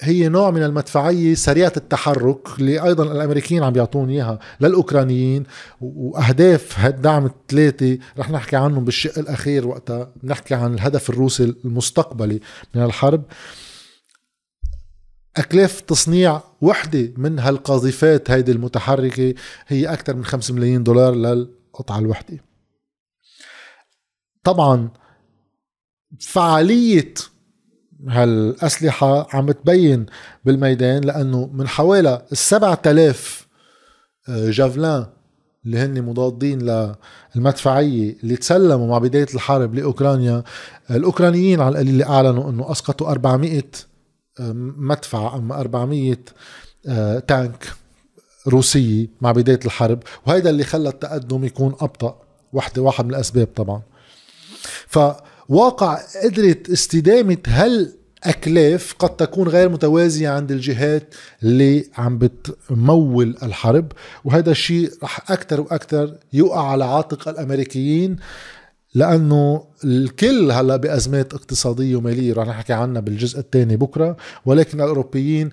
هي 0.00 0.28
نوع 0.28 0.50
من 0.50 0.62
المدفعية 0.62 1.34
سريعة 1.34 1.72
التحرك 1.76 2.48
اللي 2.58 2.82
أيضا 2.84 3.12
الأمريكيين 3.12 3.62
عم 3.62 3.72
بيعطون 3.72 4.10
إياها 4.10 4.38
للأوكرانيين 4.60 5.44
وأهداف 5.80 6.78
هالدعم 6.78 7.26
الثلاثة 7.26 7.98
رح 8.18 8.30
نحكي 8.30 8.56
عنهم 8.56 8.84
بالشق 8.84 9.18
الأخير 9.18 9.66
وقتها 9.66 10.12
نحكي 10.24 10.54
عن 10.54 10.74
الهدف 10.74 11.10
الروسي 11.10 11.44
المستقبلي 11.64 12.40
من 12.74 12.82
الحرب. 12.84 13.22
أكلاف 15.36 15.80
تصنيع 15.80 16.40
وحدة 16.60 17.12
من 17.16 17.38
هالقاذفات 17.38 18.30
هيدي 18.30 18.52
المتحركة 18.52 19.34
هي 19.66 19.92
أكثر 19.92 20.16
من 20.16 20.24
5 20.24 20.54
ملايين 20.54 20.82
دولار 20.82 21.14
للقطعة 21.14 21.98
الوحدة. 21.98 22.38
طبعا 24.44 24.90
فعالية 26.20 27.14
هالأسلحة 28.08 29.36
عم 29.36 29.50
تبين 29.50 30.06
بالميدان 30.44 31.04
لأنه 31.04 31.50
من 31.52 31.68
حوالي 31.68 32.22
السبعة 32.32 32.82
آلاف 32.86 33.46
آه، 34.28 34.50
جافلان 34.50 35.06
اللي 35.66 35.78
هن 35.78 36.02
مضادين 36.02 36.58
للمدفعية 37.34 38.16
اللي 38.22 38.36
تسلموا 38.36 38.88
مع 38.88 38.98
بداية 38.98 39.26
الحرب 39.34 39.74
لأوكرانيا 39.74 40.42
الأوكرانيين 40.90 41.60
على 41.60 41.72
القليل 41.72 42.02
أعلنوا 42.02 42.50
أنه 42.50 42.72
أسقطوا 42.72 43.10
400 43.10 43.62
آه، 44.40 44.52
مدفع 44.76 45.36
أما 45.36 45.60
400 45.60 46.16
آه، 46.88 47.18
تانك 47.18 47.72
روسية 48.48 49.06
مع 49.20 49.32
بداية 49.32 49.60
الحرب 49.64 50.02
وهيدا 50.26 50.50
اللي 50.50 50.64
خلى 50.64 50.88
التقدم 50.88 51.44
يكون 51.44 51.74
أبطأ 51.80 52.20
واحدة 52.52 52.82
واحد 52.82 53.04
من 53.04 53.10
الأسباب 53.10 53.46
طبعا. 53.56 53.82
ف 54.86 54.98
واقع 55.48 55.98
قدرت 56.24 56.70
استدامة 56.70 57.38
هل 57.46 57.94
أكلاف 58.24 58.94
قد 58.98 59.16
تكون 59.16 59.48
غير 59.48 59.68
متوازية 59.68 60.28
عند 60.28 60.52
الجهات 60.52 61.14
اللي 61.42 61.84
عم 61.98 62.18
بتمول 62.18 63.36
الحرب؟ 63.42 63.92
وهذا 64.24 64.50
الشيء 64.50 64.90
رح 65.02 65.30
أكثر 65.30 65.60
وأكثر 65.60 66.14
يوقع 66.32 66.70
على 66.70 66.84
عاتق 66.84 67.28
الأمريكيين 67.28 68.16
لأنه 68.94 69.64
الكل 69.84 70.50
هلأ 70.50 70.76
بأزمات 70.76 71.34
اقتصادية 71.34 71.96
ومالية 71.96 72.34
رح 72.34 72.48
نحكي 72.48 72.72
عنها 72.72 73.00
بالجزء 73.00 73.38
الثاني 73.38 73.76
بكرة 73.76 74.16
ولكن 74.46 74.80
الأوروبيين 74.80 75.50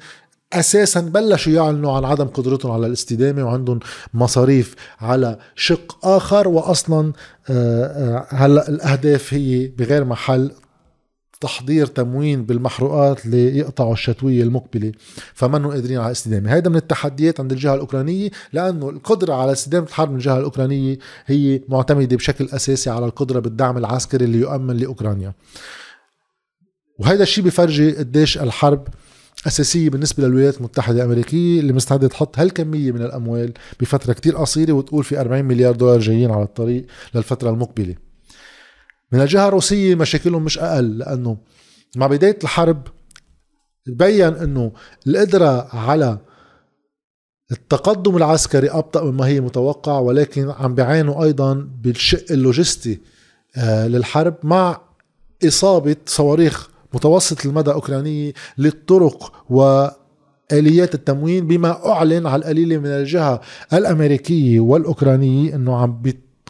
أساسا 0.53 0.99
بلشوا 0.99 1.53
يعلنوا 1.53 1.93
عن 1.93 2.05
عدم 2.05 2.25
قدرتهم 2.25 2.71
على 2.71 2.87
الاستدامة 2.87 3.43
وعندهم 3.43 3.79
مصاريف 4.13 4.75
على 4.99 5.37
شق 5.55 6.05
آخر 6.05 6.47
واصلا 6.47 7.13
آه، 7.49 7.85
آه، 7.85 8.27
هلأ 8.29 8.69
الأهداف 8.69 9.33
هي 9.33 9.67
بغير 9.67 10.05
محل 10.05 10.51
تحضير 11.41 11.85
تموين 11.85 12.45
بالمحروقات 12.45 13.25
ليقطعوا 13.25 13.93
الشتوية 13.93 14.43
المقبلة 14.43 14.91
فمنهم 15.33 15.71
قادرين 15.71 15.97
على 15.97 16.07
الاستدامة. 16.07 16.57
هذا 16.57 16.69
من 16.69 16.75
التحديات 16.75 17.39
عند 17.39 17.51
الجهة 17.51 17.73
الأوكرانية 17.73 18.29
لأنه 18.53 18.89
القدرة 18.89 19.33
على 19.33 19.51
استدامة 19.51 19.87
الحرب 19.87 20.09
من 20.09 20.15
الجهة 20.15 20.37
الأوكرانية 20.37 20.97
هي 21.25 21.61
معتمدة 21.69 22.15
بشكل 22.15 22.45
أساسي 22.45 22.89
على 22.89 23.05
القدرة 23.05 23.39
بالدعم 23.39 23.77
العسكري 23.77 24.25
اللي 24.25 24.37
يؤمن 24.37 24.77
لأوكرانيا. 24.77 25.33
وهذا 26.99 27.23
الشيء 27.23 27.43
بفرجي 27.43 27.91
قديش 27.91 28.37
الحرب 28.37 28.87
أساسية 29.47 29.89
بالنسبة 29.89 30.27
للولايات 30.27 30.57
المتحدة 30.57 30.97
الأمريكية 30.97 31.59
اللي 31.59 31.73
مستعدة 31.73 32.07
تحط 32.07 32.39
هالكمية 32.39 32.91
من 32.91 33.01
الأموال 33.01 33.53
بفترة 33.79 34.13
كتير 34.13 34.37
قصيرة 34.37 34.73
وتقول 34.73 35.03
في 35.03 35.19
40 35.19 35.45
مليار 35.45 35.75
دولار 35.75 35.99
جايين 35.99 36.31
على 36.31 36.43
الطريق 36.43 36.85
للفترة 37.15 37.49
المقبلة. 37.49 37.95
من 39.11 39.21
الجهة 39.21 39.47
الروسية 39.47 39.95
مشاكلهم 39.95 40.43
مش 40.43 40.59
أقل 40.59 40.97
لأنه 40.97 41.37
مع 41.95 42.07
بداية 42.07 42.39
الحرب 42.43 42.87
بين 43.87 44.33
أنه 44.33 44.71
القدرة 45.07 45.75
على 45.75 46.17
التقدم 47.51 48.17
العسكري 48.17 48.69
أبطأ 48.69 49.03
مما 49.03 49.27
هي 49.27 49.41
متوقع 49.41 49.99
ولكن 49.99 50.49
عم 50.49 50.75
بيعانوا 50.75 51.23
أيضا 51.23 51.53
بالشق 51.53 52.31
اللوجستي 52.31 52.99
آه، 53.57 53.87
للحرب 53.87 54.35
مع 54.43 54.81
إصابة 55.47 55.95
صواريخ 56.05 56.69
متوسط 56.95 57.45
المدى 57.45 57.71
أوكرانية 57.71 58.33
للطرق 58.57 59.31
وآليات 59.49 60.95
التموين 60.95 61.47
بما 61.47 61.91
أعلن 61.91 62.27
على 62.27 62.39
القليلة 62.39 62.77
من 62.77 62.85
الجهة 62.85 63.41
الأمريكية 63.73 64.59
والأوكرانية 64.59 65.55
أنه 65.55 65.75
عم 65.77 66.01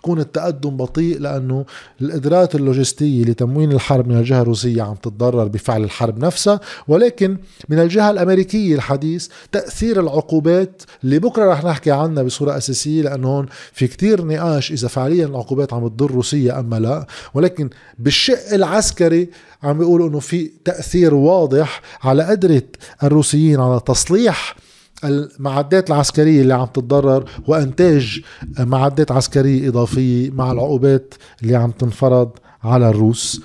تكون 0.05 0.19
التقدم 0.19 0.77
بطيء 0.77 1.19
لأنه 1.19 1.65
القدرات 2.01 2.55
اللوجستية 2.55 3.23
لتموين 3.23 3.71
الحرب 3.71 4.07
من 4.07 4.17
الجهة 4.17 4.41
الروسية 4.41 4.81
عم 4.81 4.95
تتضرر 4.95 5.47
بفعل 5.47 5.83
الحرب 5.83 6.19
نفسها 6.25 6.59
ولكن 6.87 7.37
من 7.69 7.79
الجهة 7.79 8.11
الأمريكية 8.11 8.75
الحديث 8.75 9.27
تأثير 9.51 9.99
العقوبات 9.99 10.81
اللي 11.03 11.19
بكرة 11.19 11.51
رح 11.51 11.63
نحكي 11.63 11.91
عنها 11.91 12.23
بصورة 12.23 12.57
أساسية 12.57 13.01
لأنه 13.01 13.27
هون 13.27 13.45
في 13.73 13.87
كتير 13.87 14.25
نقاش 14.25 14.71
إذا 14.71 14.87
فعليا 14.87 15.25
العقوبات 15.25 15.73
عم 15.73 15.87
تضر 15.87 16.11
روسيا 16.11 16.59
أما 16.59 16.79
لا 16.79 17.07
ولكن 17.33 17.69
بالشق 17.99 18.53
العسكري 18.53 19.29
عم 19.63 19.77
بيقولوا 19.77 20.09
أنه 20.09 20.19
في 20.19 20.51
تأثير 20.65 21.13
واضح 21.13 21.81
على 22.03 22.23
قدرة 22.23 22.63
الروسيين 23.03 23.59
على 23.59 23.79
تصليح 23.85 24.55
المعدات 25.03 25.89
العسكرية 25.89 26.41
اللي 26.41 26.53
عم 26.53 26.65
تتضرر 26.65 27.29
وإنتاج 27.47 28.21
معدات 28.59 29.11
عسكرية 29.11 29.69
إضافية 29.69 30.31
مع 30.31 30.51
العقوبات 30.51 31.13
اللي 31.43 31.55
عم 31.55 31.71
تنفرض 31.71 32.31
على 32.63 32.89
الروس. 32.89 33.41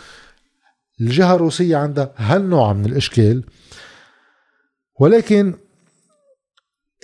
الجهة 1.00 1.34
الروسية 1.34 1.76
عندها 1.76 2.12
هالنوع 2.16 2.72
من 2.72 2.86
الإشكال. 2.86 3.44
ولكن 5.00 5.54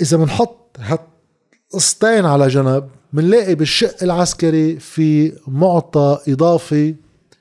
إذا 0.00 0.16
بنحط 0.16 0.76
هالقسطين 0.78 2.24
على 2.24 2.48
جنب 2.48 2.88
بنلاقي 3.12 3.54
بالشق 3.54 4.02
العسكري 4.02 4.78
في 4.78 5.32
معطى 5.48 6.18
إضافي 6.28 6.94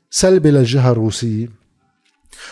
سلبي 0.10 0.52
للجهة 0.52 0.92
الروسية. 0.92 1.65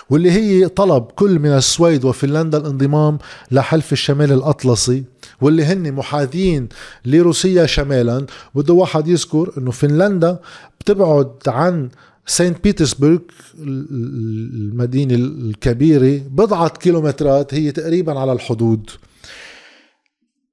واللي 0.10 0.32
هي 0.32 0.68
طلب 0.68 1.04
كل 1.04 1.40
من 1.40 1.50
السويد 1.50 2.06
وفنلندا 2.06 2.58
الانضمام 2.58 3.18
لحلف 3.52 3.92
الشمال 3.92 4.32
الأطلسي 4.32 5.04
واللي 5.42 5.64
هن 5.66 5.92
محاذين 5.92 6.70
لروسيا 7.06 7.66
شمالا. 7.66 8.26
بده 8.56 8.74
واحد 8.74 9.08
يذكر 9.08 9.54
إنه 9.58 9.72
فنلندا 9.72 10.40
بتبعد 10.80 11.32
عن 11.48 11.90
سانت 12.26 12.64
بيترسبرغ 12.64 13.20
المدينة 13.60 15.16
الكبيرة 15.16 16.22
بضعة 16.30 16.70
كيلومترات 16.70 17.54
هي 17.54 17.72
تقريبا 17.72 18.20
على 18.20 18.32
الحدود. 18.34 18.90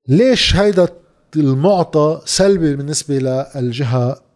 ليش 0.08 0.56
هيدا 0.56 0.88
المعطى 1.36 2.20
سلبي 2.24 2.76
بالنسبة 2.76 3.18
للجهة 3.54 4.29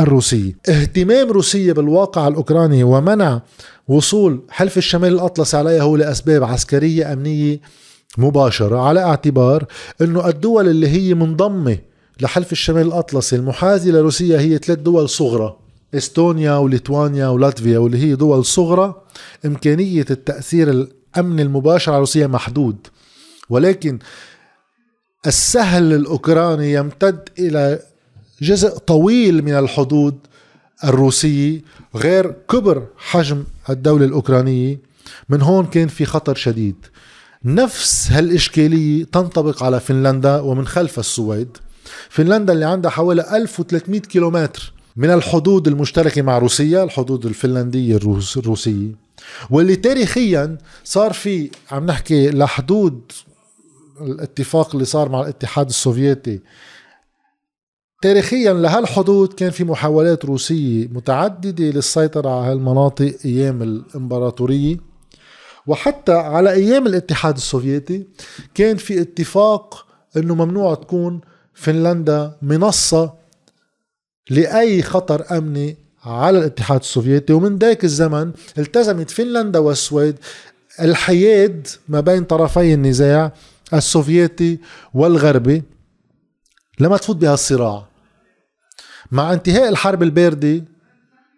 الروسية 0.00 0.52
اهتمام 0.68 1.30
روسيا 1.30 1.72
بالواقع 1.72 2.28
الأوكراني 2.28 2.84
ومنع 2.84 3.42
وصول 3.88 4.42
حلف 4.50 4.78
الشمال 4.78 5.12
الأطلسي 5.12 5.56
عليها 5.56 5.82
هو 5.82 5.96
لأسباب 5.96 6.44
عسكرية 6.44 7.12
أمنية 7.12 7.60
مباشرة 8.18 8.78
على 8.78 9.00
اعتبار 9.00 9.64
أنه 10.00 10.28
الدول 10.28 10.68
اللي 10.68 10.88
هي 10.88 11.14
منضمة 11.14 11.78
لحلف 12.20 12.52
الشمال 12.52 12.86
الأطلسي 12.86 13.36
المحاذي 13.36 13.90
لروسيا 13.90 14.40
هي 14.40 14.58
ثلاث 14.58 14.78
دول 14.78 15.08
صغرى 15.08 15.56
إستونيا 15.94 16.56
وليتوانيا 16.56 17.28
ولاتفيا 17.28 17.78
واللي 17.78 17.98
هي 17.98 18.14
دول 18.14 18.44
صغرى 18.44 19.02
إمكانية 19.44 20.04
التأثير 20.10 20.70
الأمني 20.70 21.42
المباشر 21.42 21.92
على 21.92 22.00
روسيا 22.00 22.26
محدود. 22.26 22.86
ولكن 23.50 23.98
السهل 25.26 25.92
الأوكراني 25.92 26.72
يمتد 26.72 27.28
إلى 27.38 27.82
جزء 28.44 28.78
طويل 28.78 29.44
من 29.44 29.54
الحدود 29.54 30.18
الروسية 30.84 31.60
غير 31.96 32.34
كبر 32.50 32.86
حجم 32.96 33.44
الدولة 33.70 34.04
الأوكرانية. 34.04 34.78
من 35.28 35.42
هون 35.42 35.66
كان 35.66 35.88
في 35.88 36.04
خطر 36.04 36.34
شديد. 36.34 36.76
نفس 37.44 38.12
هالإشكالية 38.12 39.04
تنطبق 39.04 39.62
على 39.62 39.80
فنلندا 39.80 40.40
ومن 40.40 40.66
خلف 40.66 40.98
السويد. 40.98 41.56
فنلندا 42.08 42.52
اللي 42.52 42.64
عندها 42.64 42.90
حوالي 42.90 43.36
1300 43.36 44.00
كيلومتر 44.00 44.72
من 44.96 45.10
الحدود 45.10 45.68
المشتركة 45.68 46.22
مع 46.22 46.38
روسيا 46.38 46.84
الحدود 46.84 47.26
الفنلندية 47.26 47.96
الروس 47.96 48.36
الروسية. 48.36 48.92
واللي 49.50 49.76
تاريخيا 49.76 50.58
صار 50.84 51.12
في 51.12 51.50
عم 51.70 51.86
نحكي 51.86 52.30
لحدود 52.30 53.00
الاتفاق 54.00 54.74
اللي 54.74 54.84
صار 54.84 55.08
مع 55.08 55.20
الاتحاد 55.20 55.68
السوفيتي 55.68 56.40
تاريخيا 58.02 58.52
لهالحدود 58.52 59.32
كان 59.32 59.50
في 59.50 59.64
محاولات 59.64 60.24
روسية 60.24 60.88
متعددة 60.88 61.64
للسيطرة 61.64 62.30
على 62.30 62.52
هالمناطق 62.52 63.14
أيام 63.24 63.62
الإمبراطورية. 63.62 64.76
وحتى 65.66 66.12
على 66.12 66.52
أيام 66.52 66.86
الاتحاد 66.86 67.36
السوفيتي 67.36 68.06
كان 68.54 68.76
في 68.76 69.00
اتفاق 69.00 69.86
أنه 70.16 70.34
ممنوع 70.34 70.74
تكون 70.74 71.20
فنلندا 71.54 72.36
منصة 72.42 73.14
لأي 74.30 74.82
خطر 74.82 75.38
أمني 75.38 75.76
على 76.04 76.38
الاتحاد 76.38 76.80
السوفيتي. 76.80 77.32
ومن 77.32 77.58
ذاك 77.58 77.84
الزمن 77.84 78.32
التزمت 78.58 79.10
فنلندا 79.10 79.58
والسويد 79.58 80.16
الحياد 80.80 81.66
ما 81.88 82.00
بين 82.00 82.24
طرفي 82.24 82.74
النزاع 82.74 83.32
السوفيتي 83.74 84.58
والغربي. 84.94 85.62
لما 86.80 86.96
تفوت 86.96 87.16
بهالصراع 87.16 87.86
مع 89.12 89.32
انتهاء 89.32 89.68
الحرب 89.68 90.02
الباردة 90.02 90.64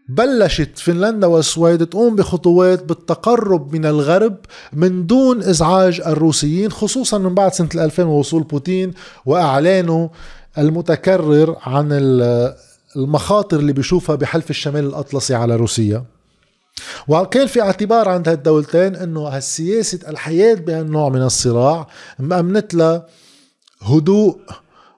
بلشت 0.08 0.78
فنلندا 0.78 1.26
والسويد 1.26 1.86
تقوم 1.86 2.16
بخطوات 2.16 2.84
بالتقرب 2.84 3.74
من 3.74 3.86
الغرب 3.86 4.36
من 4.72 5.06
دون 5.06 5.42
إزعاج 5.42 6.00
الروسيين 6.00 6.72
خصوصا 6.72 7.18
من 7.18 7.34
بعد 7.34 7.52
سنة 7.52 7.68
2000 7.74 8.02
ووصول 8.04 8.42
بوتين 8.42 8.92
وإعلانه 9.26 10.10
المتكرر 10.58 11.56
عن 11.62 11.88
المخاطر 12.96 13.58
اللي 13.58 13.72
بيشوفها 13.72 14.16
بحلف 14.16 14.50
الشمال 14.50 14.84
الأطلسي 14.84 15.34
على 15.34 15.56
روسيا. 15.56 16.04
وكان 17.08 17.46
في 17.46 17.62
اعتبار 17.62 18.08
عند 18.08 18.28
هالدولتين 18.28 18.96
إنه 18.96 19.20
هالسياسة 19.20 19.98
الحياة 20.08 20.54
بهالنوع 20.54 21.08
من 21.08 21.22
الصراع 21.22 21.86
مأمنت 22.18 22.74
لها 22.74 23.06
هدوء 23.82 24.38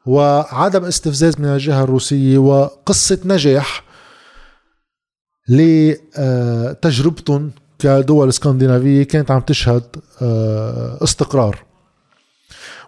وعدم 0.08 0.84
استفزاز 0.84 1.40
من 1.40 1.46
الجهة 1.46 1.84
الروسية 1.84 2.38
وقصة 2.38 3.18
نجاح 3.24 3.84
لتجربتهم 6.18 7.50
كدول 7.78 8.28
اسكندنافية 8.28 9.02
كانت 9.02 9.30
عم 9.30 9.40
تشهد 9.40 9.96
آه، 10.22 10.98
استقرار. 11.02 11.64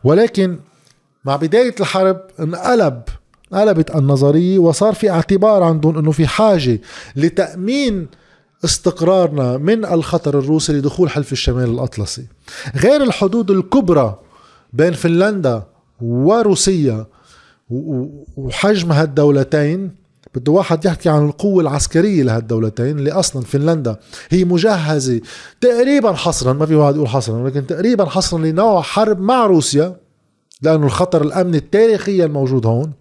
ولكن 0.05 0.59
مع 1.25 1.37
بداية 1.37 1.75
الحرب 1.81 2.21
انقلب 2.41 3.03
قلبت 3.53 3.97
النظرية 3.97 4.59
وصار 4.59 4.95
في 4.95 5.11
اعتبار 5.11 5.63
عندهم 5.63 5.99
إنه 5.99 6.13
في 6.13 6.27
حاجة 6.27 6.81
لتأمين 7.17 8.09
استقرارنا 8.65 9.57
من 9.57 9.85
الخطر 9.85 10.39
الروسي 10.39 10.73
لدخول 10.73 11.11
حلف 11.11 11.33
الشمال 11.33 11.71
الأطلسي. 11.71 12.27
غير 12.77 13.03
الحدود 13.03 13.51
الكبرى 13.51 14.19
بين 14.73 14.93
فنلندا 14.93 15.63
وروسيا 16.01 17.07
وحجم 18.37 18.93
هالدولتين. 18.93 20.01
بده 20.35 20.53
واحد 20.53 20.85
يحكي 20.85 21.09
عن 21.09 21.27
القوة 21.27 21.63
العسكرية 21.63 22.23
لهالدولتين 22.23 22.99
اللي 22.99 23.13
أصلا 23.13 23.43
فنلندا 23.43 23.97
هي 24.31 24.45
مجهزة. 24.45 25.21
تقريبا 25.61 26.13
حصرا 26.13 26.53
ما 26.53 26.67
في 26.67 26.75
واحد 26.75 26.95
يقول 26.95 27.09
حصرا 27.09 27.37
ولكن 27.37 27.67
تقريبا 27.67 28.05
حصرا 28.05 28.39
لنوع 28.39 28.83
حرب 28.83 29.21
مع 29.21 29.47
روسيا 29.47 29.97
لأنه 30.63 30.87
الخطر 30.87 31.23
الأمني 31.23 31.57
التاريخي 31.57 32.25
الموجود 32.25 32.67
هون. 32.67 32.93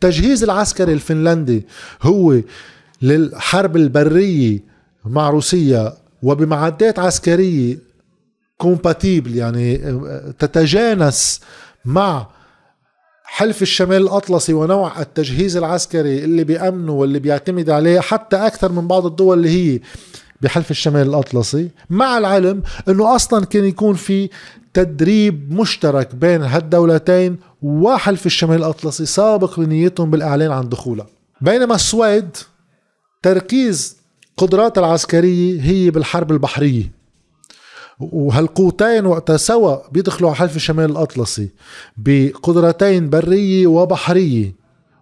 تجهيز 0.00 0.42
العسكري 0.44 0.92
الفنلندي 0.92 1.66
هو 2.02 2.40
للحرب 3.02 3.76
البرية 3.76 4.58
مع 5.04 5.30
روسيا 5.30 5.92
وبمعدات 6.22 6.98
عسكرية 6.98 7.78
كومباتيبل 8.58 9.36
يعني 9.36 9.78
تتجانس 10.38 11.40
مع 11.86 12.26
حلف 13.24 13.62
الشمال 13.62 14.02
الأطلسي 14.02 14.52
ونوع 14.52 15.00
التجهيز 15.00 15.56
العسكري 15.56 16.24
اللي 16.24 16.44
بيأمنه 16.44 16.92
واللي 16.92 17.18
بيعتمد 17.18 17.70
عليه 17.70 18.00
حتى 18.00 18.36
أكثر 18.36 18.72
من 18.72 18.88
بعض 18.88 19.06
الدول 19.06 19.38
اللي 19.38 19.48
هي 19.48 19.80
بحلف 20.40 20.70
الشمال 20.70 21.08
الأطلسي 21.08 21.70
مع 21.90 22.18
العلم 22.18 22.62
أنه 22.88 23.16
أصلا 23.16 23.44
كان 23.44 23.64
يكون 23.64 23.94
في 23.94 24.30
تدريب 24.74 25.52
مشترك 25.52 26.14
بين 26.14 26.42
هالدولتين 26.42 27.36
وحلف 27.62 28.26
الشمال 28.26 28.56
الأطلسي 28.56 29.06
سابق 29.06 29.60
لنيتهم 29.60 30.10
بالإعلان 30.10 30.50
عن 30.50 30.68
دخولها. 30.68 31.06
بينما 31.40 31.74
السويد 31.74 32.36
تركيز 33.22 33.96
قدرات 34.36 34.78
العسكرية 34.78 35.62
هي 35.62 35.90
بالحرب 35.90 36.32
البحرية. 36.32 36.95
وهالقوتين 38.00 39.06
وقتها 39.06 39.36
سوا 39.36 39.88
بيدخلوا 39.92 40.28
على 40.28 40.36
حلف 40.36 40.56
الشمال 40.56 40.90
الأطلسي 40.90 41.50
بقدرتين 41.96 43.10
برية 43.10 43.66
وبحرية 43.66 44.54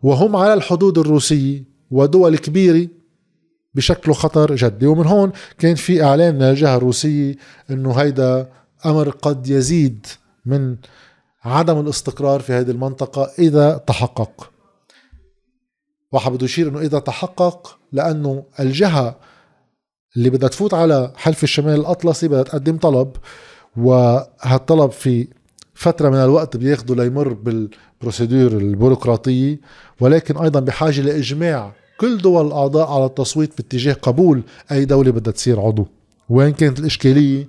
وهم 0.02 0.36
على 0.36 0.54
الحدود 0.54 0.98
الروسية 0.98 1.64
ودول 1.90 2.38
كبيرة 2.38 2.88
بشكله 3.74 4.14
خطر 4.14 4.54
جدي. 4.54 4.86
ومن 4.86 5.06
هون 5.06 5.32
كان 5.58 5.74
في 5.74 6.02
إعلان 6.04 6.34
من 6.34 6.42
الجهة 6.42 6.76
الروسية 6.76 7.36
أنه 7.70 7.92
هيدا 7.92 8.48
أمر 8.86 9.10
قد 9.10 9.48
يزيد 9.48 10.06
من 10.46 10.76
عدم 11.44 11.80
الاستقرار 11.80 12.40
في 12.40 12.52
هذه 12.52 12.70
المنطقة 12.70 13.30
إذا 13.38 13.76
تحقق. 13.76 14.50
واحد 16.12 16.32
بده 16.32 16.44
يشير 16.44 16.68
إنه 16.68 16.80
إذا 16.80 16.98
تحقق 16.98 17.78
لأنه 17.92 18.44
الجهة 18.60 19.16
اللي 20.16 20.30
بدها 20.30 20.48
تفوت 20.48 20.74
على 20.74 21.12
حلف 21.16 21.42
الشمال 21.42 21.80
الأطلسي 21.80 22.28
بدها 22.28 22.42
تقدم 22.42 22.76
طلب 22.76 23.16
وهالطلب 23.76 24.90
في 24.90 25.28
فترة 25.74 26.10
من 26.10 26.16
الوقت 26.16 26.56
بياخده 26.56 26.94
ليمر 26.94 27.32
بالبروسيدور 27.32 28.52
البيروقراطية 28.52 29.60
ولكن 30.00 30.36
أيضا 30.36 30.60
بحاجة 30.60 31.00
لإجماع 31.00 31.72
كل 32.00 32.18
دول 32.18 32.46
الأعضاء 32.46 32.90
على 32.90 33.04
التصويت 33.04 33.56
باتجاه 33.56 33.92
قبول 33.92 34.42
أي 34.72 34.84
دولة 34.84 35.10
بدها 35.10 35.32
تصير 35.32 35.60
عضو. 35.60 35.86
وين 36.28 36.52
كانت 36.52 36.78
الإشكالية؟ 36.78 37.48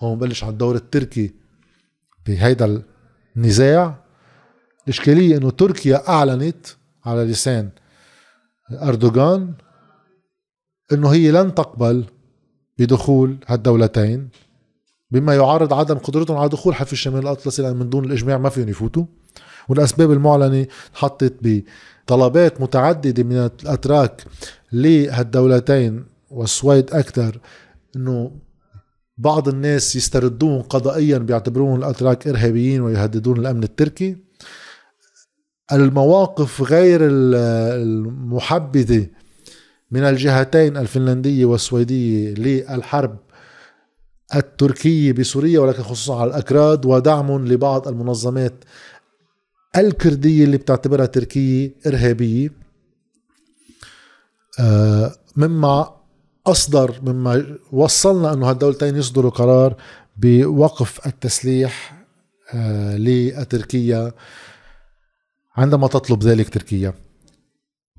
هون 0.00 0.18
بلش 0.18 0.44
على 0.44 0.52
الدور 0.52 0.74
التركي 0.74 1.30
بهيدا 2.26 2.82
النزاع. 3.36 3.94
الإشكالية 4.84 5.36
إنه 5.36 5.50
تركيا 5.50 6.08
أعلنت 6.08 6.66
على 7.04 7.24
لسان 7.24 7.70
أردوغان 8.72 9.54
إنه 10.92 11.08
هي 11.08 11.30
لن 11.30 11.54
تقبل 11.54 12.04
بدخول 12.78 13.36
هالدولتين 13.46 14.28
بما 15.10 15.34
يعارض 15.34 15.72
عدم 15.72 15.98
قدرتهم 15.98 16.36
على 16.36 16.48
دخول 16.48 16.74
حلف 16.74 16.92
الشمال 16.92 17.22
الأطلسي 17.22 17.62
لأن 17.62 17.76
من 17.76 17.90
دون 17.90 18.04
الإجماع 18.04 18.38
ما 18.38 18.48
فيهم 18.48 18.68
يفوتوا. 18.68 19.04
والأسباب 19.68 20.12
المعلنة 20.12 20.66
حطت 20.94 21.34
بطلبات 21.42 22.60
متعددة 22.60 23.22
من 23.22 23.36
الأتراك 23.36 24.24
لهالدولتين 24.72 26.04
والسويد 26.30 26.90
أكثر 26.90 27.40
إنه 27.96 28.30
بعض 29.18 29.48
الناس 29.48 29.96
يستردون 29.96 30.62
قضائيا 30.62 31.18
بيعتبرون 31.18 31.78
الأتراك 31.78 32.28
إرهابيين 32.28 32.80
ويهددون 32.80 33.38
الأمن 33.38 33.62
التركي. 33.62 34.16
المواقف 35.72 36.62
غير 36.62 37.00
المحبذة 37.02 39.06
من 39.92 40.04
الجهتين 40.04 40.76
الفنلنديه 40.76 41.44
والسويديه 41.44 42.34
للحرب 42.34 43.16
التركية 44.34 45.12
بسوريا 45.12 45.60
ولكن 45.60 45.82
خصوصا 45.82 46.20
على 46.20 46.30
الأكراد 46.30 46.86
ودعم 46.86 47.46
لبعض 47.46 47.88
المنظمات 47.88 48.64
الكردية 49.76 50.44
اللي 50.44 50.56
بتعتبرها 50.56 51.06
تركية 51.06 51.74
إرهابية. 51.86 52.50
آه، 54.60 55.14
مما 55.36 55.94
أصدر 56.46 57.00
مما 57.02 57.56
وصلنا 57.72 58.32
انه 58.32 58.50
هالدولتين 58.50 58.96
يصدروا 58.96 59.30
قرار 59.30 59.76
بوقف 60.16 61.06
التسليح 61.06 62.04
آه، 62.54 62.96
لتركيا 62.96 64.12
عندما 65.56 65.86
تطلب 65.88 66.22
ذلك 66.22 66.48
تركيا. 66.48 66.94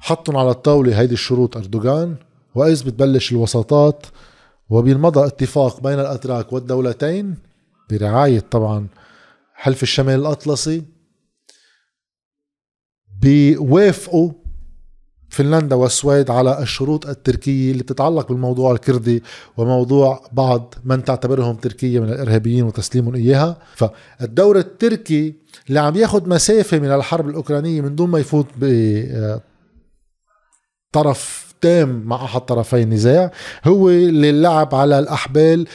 حطوا 0.06 0.40
على 0.40 0.50
الطاولة 0.52 1.00
هيدي 1.00 1.14
الشروط 1.14 1.58
أردوغان 1.58 2.16
وإذ 2.56 2.86
بتبلش 2.86 3.32
الوساطات 3.32 4.06
وبينمضى 4.70 5.26
اتفاق 5.28 5.82
بين 5.84 6.00
الأتراك 6.00 6.54
والدولتين 6.54 7.36
برعاية 7.90 8.40
طبعا 8.40 8.88
حلف 9.54 9.84
الشمال 9.84 10.20
الأطلسي 10.20 10.84
بيوافقوا 13.22 14.32
فنلندا 15.30 15.76
والسويد 15.76 16.32
على 16.32 16.62
الشروط 16.62 17.06
التركية 17.08 17.72
اللي 17.72 17.84
بتتعلق 17.84 18.28
بالموضوع 18.30 18.72
الكردي 18.72 19.24
وموضوع 19.58 20.24
بعض 20.32 20.74
من 20.86 21.04
تعتبرهم 21.04 21.56
تركيا 21.56 22.00
من 22.00 22.10
الإرهابيين 22.10 22.64
وتسليمهم 22.64 23.16
إياها. 23.16 23.58
فالدور 23.76 24.58
التركي 24.58 25.36
اللي 25.70 25.80
عم 25.80 25.96
ياخد 25.96 26.28
مسافة 26.28 26.80
من 26.80 26.92
الحرب 26.92 27.30
الأوكرانية 27.30 27.82
من 27.82 27.96
دون 27.96 28.10
ما 28.10 28.20
يفوت 28.20 28.48
بطرف 30.94 31.54
تام 31.62 32.04
مع 32.06 32.26
أحد 32.26 32.42
طرفي 32.42 32.82
النزاع 32.82 33.32
هو 33.66 33.90
اللي 33.90 34.32
لعب 34.42 34.76
على 34.76 35.00
الأحبال 35.00 35.68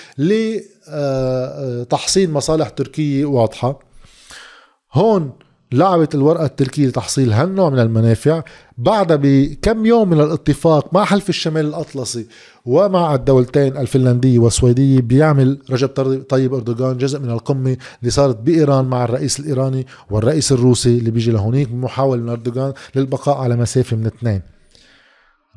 لتحصيل 0.89 2.31
مصالح 2.33 2.69
تركية 2.69 3.25
واضحة. 3.25 3.79
هون 4.93 5.33
لعبت 5.73 6.15
الورقة 6.15 6.45
التركية 6.45 6.87
لتحصيل 6.87 7.33
هالنوع 7.33 7.71
من 7.71 7.79
المنافع. 7.79 8.43
بعد 8.79 9.13
بكم 9.23 9.87
يوم 9.87 10.11
من 10.11 10.21
الاتفاق 10.21 10.95
مع 10.95 11.05
حلف 11.05 11.29
الشمال 11.29 11.67
الأطلسي 11.67 12.27
ومع 12.67 13.15
الدولتين 13.15 13.77
الفنلندية 13.77 14.39
والسويدية 14.39 15.01
بيعمل 15.01 15.59
رجب 15.71 15.89
طيب 16.29 16.55
أردوغان 16.55 16.99
جزء 16.99 17.19
من 17.19 17.31
القمة 17.31 17.77
اللي 18.01 18.11
صارت 18.11 18.37
بإيران 18.37 18.85
مع 18.85 19.05
الرئيس 19.05 19.41
الإيراني 19.41 19.87
والرئيس 20.11 20.53
الروسي 20.53 20.99
اللي 20.99 21.11
بيجي 21.11 21.31
لهونيك 21.31 21.69
بمحاولة 21.69 22.23
من 22.23 22.29
أردوغان 22.29 22.73
للبقاء 22.95 23.37
على 23.37 23.57
مسافة 23.57 23.97
من 23.97 24.07
اثنين. 24.07 24.58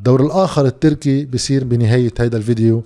الدور 0.02 0.26
الآخر 0.26 0.66
التركي 0.66 1.26
بصير 1.26 1.64
بنهاية 1.64 2.14
هذا 2.20 2.38
الفيديو 2.38 2.84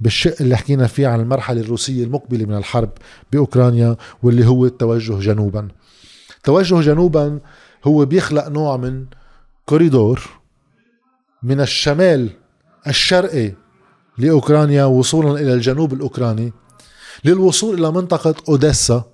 بالشق 0.00 0.34
اللي 0.40 0.56
حكينا 0.56 0.86
فيه 0.86 1.06
عن 1.08 1.20
المرحلة 1.20 1.60
الروسية 1.60 2.04
المقبلة 2.04 2.46
من 2.46 2.56
الحرب 2.56 2.90
بأوكرانيا 3.32 3.96
واللي 4.22 4.46
هو 4.46 4.66
التوجه 4.66 5.18
جنوبا. 5.20 5.68
توجه 6.44 6.80
جنوبا 6.80 7.40
هو 7.84 8.04
بيخلق 8.04 8.48
نوع 8.48 8.76
من 8.76 9.04
كوريدور 9.66 10.20
من 11.42 11.60
الشمال 11.60 12.30
الشرقي 12.86 13.52
لأوكرانيا 14.18 14.84
وصولا 14.84 15.40
إلى 15.40 15.54
الجنوب 15.54 15.92
الأوكراني 15.92 16.52
للوصول 17.24 17.78
إلى 17.78 17.92
منطقة 17.92 18.34
أوديسا 18.48 19.04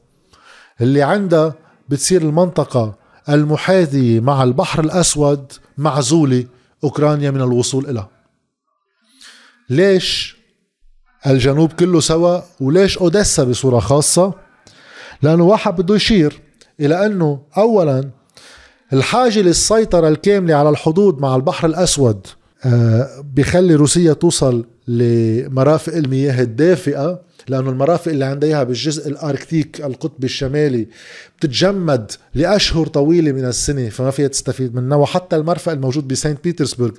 اللي 0.80 1.02
عندها 1.02 1.54
بتصير 1.88 2.22
المنطقة 2.22 2.94
المحاذية 3.28 4.20
مع 4.20 4.42
البحر 4.42 4.84
الأسود 4.84 5.52
معزولة 5.78 6.44
أوكرانيا 6.84 7.30
من 7.30 7.40
الوصول 7.40 7.90
إلها 7.90 8.08
ليش 9.70 10.36
الجنوب 11.26 11.72
كله 11.72 12.00
سوا 12.00 12.40
وليش 12.60 12.98
أوديسا 12.98 13.44
بصورة 13.44 13.78
خاصة؟ 13.78 14.34
لأنه 15.22 15.44
واحد 15.44 15.76
بده 15.76 15.94
يشير 15.94 16.40
إلى 16.80 17.06
أنه 17.06 17.40
اولا 17.56 18.10
الحاجة 18.92 19.40
للسيطرة 19.40 20.08
الكاملة 20.08 20.54
على 20.54 20.68
الحدود 20.68 21.20
مع 21.20 21.36
البحر 21.36 21.66
الأسود 21.66 22.26
آه، 22.64 23.24
بخلي 23.34 23.74
روسيا 23.74 24.12
توصل 24.12 24.66
لمرافق 24.88 25.94
المياه 25.94 26.42
الدافئة 26.42 27.20
لأنه 27.48 27.70
المرافق 27.70 28.12
اللي 28.12 28.24
عندها 28.24 28.48
اياها 28.48 28.64
بالجزء 28.64 29.08
الأركتيك 29.08 29.80
القطبي 29.80 30.24
الشمالي 30.26 30.86
بتتجمد 31.38 32.12
لأشهر 32.34 32.86
طويلة 32.86 33.32
من 33.32 33.44
السنة 33.44 33.88
فما 33.88 34.10
فيها 34.10 34.28
تستفيد 34.28 34.74
منها. 34.74 34.96
وحتى 34.96 35.36
المرفق 35.36 35.72
الموجود 35.72 36.08
بسانت 36.08 36.44
بيترسبرغ 36.44 36.90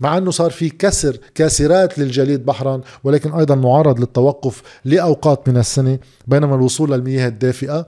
مع 0.00 0.18
إنه 0.18 0.30
صار 0.30 0.50
في 0.50 0.68
كسر 0.70 1.16
كاسرات 1.34 1.98
للجليد 1.98 2.44
بحرا 2.46 2.80
ولكن 3.04 3.32
أيضا 3.32 3.54
معرض 3.54 4.00
للتوقف 4.00 4.62
لأوقات 4.84 5.48
من 5.48 5.56
السنة 5.56 5.98
بينما 6.26 6.54
الوصول 6.54 6.92
للمياه 6.92 7.28
الدافئة 7.28 7.86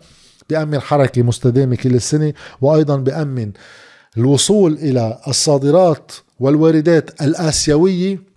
بيأمن 0.48 0.80
حركة 0.80 1.22
مستدامة 1.22 1.76
كل 1.76 1.94
السنة 1.94 2.32
وأيضا 2.60 2.96
بيأمن 2.96 3.50
الوصول 4.16 4.72
إلى 4.72 5.18
الصادرات 5.28 6.12
والواردات 6.40 7.22
الآسيوية 7.22 8.29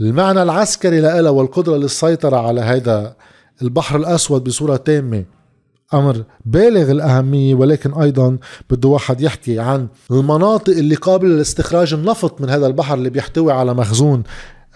المعنى 0.00 0.42
العسكري 0.42 1.00
لها 1.00 1.30
والقدرة 1.30 1.76
للسيطرة 1.76 2.36
على 2.36 2.60
هذا 2.60 3.16
البحر 3.62 3.96
الأسود 3.96 4.44
بصورة 4.44 4.76
تامة. 4.76 5.24
أمر 5.94 6.24
بالغ 6.44 6.90
الأهمية 6.90 7.54
ولكن 7.54 7.94
أيضا 7.94 8.38
بده 8.70 8.88
واحد 8.88 9.20
يحكي 9.20 9.58
عن 9.58 9.88
المناطق 10.10 10.72
اللي 10.72 10.94
قابلة 10.94 11.36
لاستخراج 11.36 11.94
النفط 11.94 12.40
من 12.40 12.50
هذا 12.50 12.66
البحر 12.66 12.94
اللي 12.94 13.10
بيحتوي 13.10 13.52
على 13.52 13.74
مخزون 13.74 14.22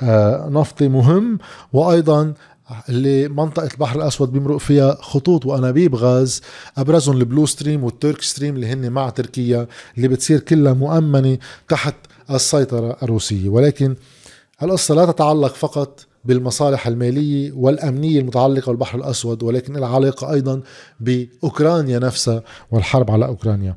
آه، 0.03 0.49
نفطي 0.49 0.89
مهم. 0.89 1.39
وأيضا 1.73 2.33
اللي 2.89 3.29
منطقة 3.29 3.69
البحر 3.73 3.97
الأسود 3.97 4.33
بيمرق 4.33 4.57
فيها 4.57 4.97
خطوط 5.01 5.47
وأنابيب 5.47 5.95
غاز 5.95 6.43
أبرزهم 6.79 7.17
ال 7.17 7.23
Blue 7.23 7.47
Stream 7.47 7.75
وال 7.75 7.85
TurkStream 7.85 8.55
اللي 8.55 8.67
هن 8.67 8.91
مع 8.91 9.09
تركيا 9.11 9.67
اللي 9.97 10.09
بتصير 10.09 10.41
كلها 10.41 10.73
مؤمنة 10.73 11.39
تحت 11.69 11.95
السيطرة 12.31 12.97
الروسية. 13.03 13.49
ولكن 13.49 13.95
القصة 14.63 14.95
لا 14.95 15.05
تتعلق 15.13 15.55
فقط 15.55 16.07
بالمصالح 16.25 16.87
المالية 16.87 17.53
والأمنية 17.53 18.21
المتعلقة 18.21 18.71
بالبحر 18.71 18.99
الأسود 18.99 19.43
ولكن 19.43 19.73
لها 19.73 19.89
علاقة 19.89 20.33
أيضا 20.33 20.63
بأوكرانيا 21.01 21.99
نفسها 21.99 22.43
والحرب 22.71 23.11
على 23.11 23.27
أوكرانيا؟ 23.27 23.75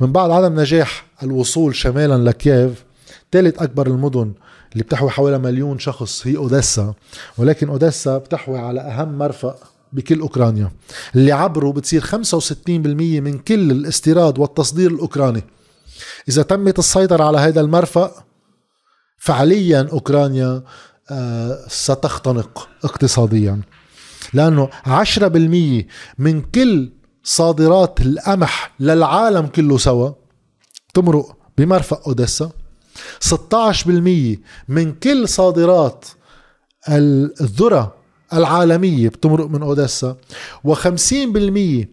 من 0.00 0.12
بعد 0.12 0.30
عدم 0.30 0.60
نجاح 0.60 1.06
الوصول 1.22 1.76
شمالا 1.76 2.30
لكييف 2.30 2.84
ثالث 3.32 3.62
أكبر 3.62 3.86
المدن 3.86 4.32
اللي 4.72 4.84
بتحوي 4.84 5.10
حوالي 5.10 5.38
مليون 5.38 5.78
شخص 5.78 6.26
هي 6.26 6.36
أوديسا 6.36 6.94
ولكن 7.38 7.68
أوديسا 7.68 8.18
بتحوي 8.18 8.58
على 8.58 8.80
أهم 8.80 9.18
مرفأ 9.18 9.56
بكل 9.92 10.20
أوكرانيا. 10.20 10.70
اللي 11.14 11.32
عبره 11.32 11.72
بتصير 11.72 12.02
65% 12.02 12.68
من 12.68 13.38
كل 13.38 13.70
الاستيراد 13.70 14.38
والتصدير 14.38 14.90
الأوكراني. 14.90 15.44
إذا 16.28 16.42
تمت 16.42 16.78
السيطرة 16.78 17.24
على 17.24 17.38
هذا 17.38 17.60
المرفأ 17.60 18.12
فعليا 19.22 19.88
أوكرانيا 19.92 20.62
آه، 21.10 21.58
ستختنق 21.68 22.68
اقتصاديا. 22.84 23.60
لأنه 24.34 24.68
10% 24.86 25.86
من 26.18 26.42
كل 26.42 26.92
صادرات 27.24 28.00
القمح 28.00 28.74
للعالم 28.80 29.46
كله 29.46 29.78
سوا 29.78 30.10
بتمرق 30.88 31.36
بمرفق 31.58 32.08
أوديسا. 32.08 32.50
16% 33.20 34.38
من 34.68 34.92
كل 34.92 35.28
صادرات 35.28 36.04
الذرة 36.88 37.94
العالمية 38.32 39.08
بتمرق 39.08 39.46
من 39.46 39.62
أوديسا. 39.62 40.16
و50% 40.68 41.86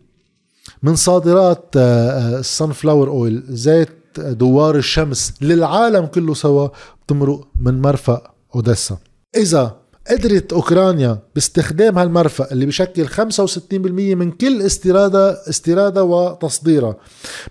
من 0.83 0.95
صادرات 0.95 1.69
السن 1.75 2.71
فلاور 2.71 3.09
اويل 3.09 3.43
زيت 3.49 3.89
دوار 4.19 4.75
الشمس 4.75 5.33
للعالم 5.41 6.05
كله 6.05 6.33
سوا 6.33 6.67
بتمرق 7.05 7.47
من 7.61 7.81
مرفق 7.81 8.23
أوديسا. 8.55 8.97
إذا 9.37 9.75
قدرت 10.09 10.53
أوكرانيا 10.53 11.19
باستخدام 11.35 11.97
هالمرفق 11.97 12.51
اللي 12.51 12.65
بشكل 12.65 13.07
65% 13.07 13.73
من 14.15 14.31
كل 14.31 14.61
استيرادها 14.61 15.49
استيرادها 15.49 16.03
وتصديرها 16.03 16.95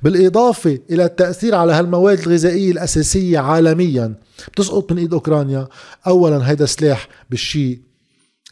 بالإضافة 0.02 0.78
إلى 0.90 1.04
التأثير 1.04 1.54
على 1.54 1.72
هالمواد 1.72 2.18
الغذائية 2.18 2.70
الأساسية 2.72 3.38
عالميا 3.38 4.14
بتسقط 4.52 4.92
من 4.92 4.98
إيد 4.98 5.14
أوكرانيا. 5.14 5.68
اولا 6.07 6.50
هيدا 6.50 6.66
سلاح 6.66 7.09
بالشيء 7.31 7.78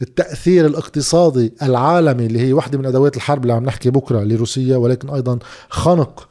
التأثير 0.01 0.65
الاقتصادي 0.65 1.53
العالمي 1.61 2.25
اللي 2.25 2.39
هي 2.39 2.53
واحدة 2.53 2.77
من 2.77 2.85
أدوات 2.85 3.15
الحرب 3.15 3.41
اللي 3.41 3.53
عم 3.53 3.63
نحكي 3.65 3.89
بكرة 3.89 4.23
لروسيا 4.23 4.77
ولكن 4.77 5.09
أيضا 5.09 5.39
خنق 5.69 6.29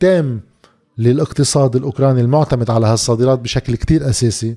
تام 0.00 0.40
للاقتصاد 1.00 1.76
الأوكراني 1.76 2.20
المعتمد 2.20 2.70
على 2.70 2.86
هالصادرات 2.86 3.38
بشكل 3.38 3.76
كتير 3.76 4.10
أساسي 4.10 4.56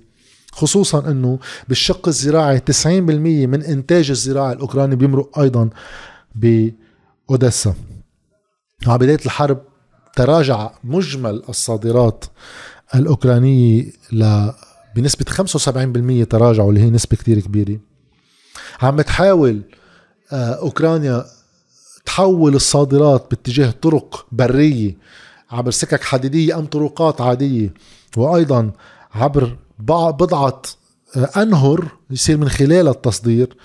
خصوصا 0.51 1.12
أنه 1.12 1.39
بالشق 1.67 2.08
الزراعي 2.08 2.60
90% 2.60 2.88
من 2.88 3.63
إنتاج 3.63 4.10
الزراعي 4.10 4.53
الأوكراني 4.53 4.95
بيمرق 4.95 5.39
أيضا 5.39 5.69
بأوديسا. 6.36 7.73
مع 8.88 8.95
بداية 8.95 9.19
الحرب 9.25 9.62
تراجع 10.15 10.71
مجمل 10.84 11.43
الصادرات 11.49 12.25
الأوكرانية 12.95 13.91
ل 14.12 14.49
بنسبة 14.95 15.25
75% 16.23 16.27
تراجعوا 16.29 16.69
اللي 16.69 16.82
هي 16.82 16.89
نسبة 16.89 17.17
كتير 17.17 17.39
كبيرة. 17.39 17.79
عم 18.82 19.01
تحاول 19.01 19.62
آه، 20.32 20.53
أوكرانيا 20.53 21.25
تحول 22.06 22.56
الصادرات 22.56 23.27
باتجاه 23.29 23.71
طرق 23.71 24.25
برية 24.32 24.97
عبر 25.53 25.71
سكك 25.71 26.03
حديدية 26.03 26.59
أم 26.59 26.65
طرقات 26.65 27.21
عادية. 27.21 27.73
وأيضا 28.17 28.71
عبر 29.13 29.57
بضعة 29.79 30.61
آه، 31.17 31.29
أنهر 31.41 31.87
يصير 32.09 32.37
من 32.37 32.49
خلال 32.49 32.87
التصدير 32.87 33.57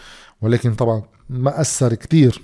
ولكن 0.42 0.74
طبعا 0.74 1.02
ما 1.30 1.60
أثر 1.60 1.94
كتير. 1.94 2.42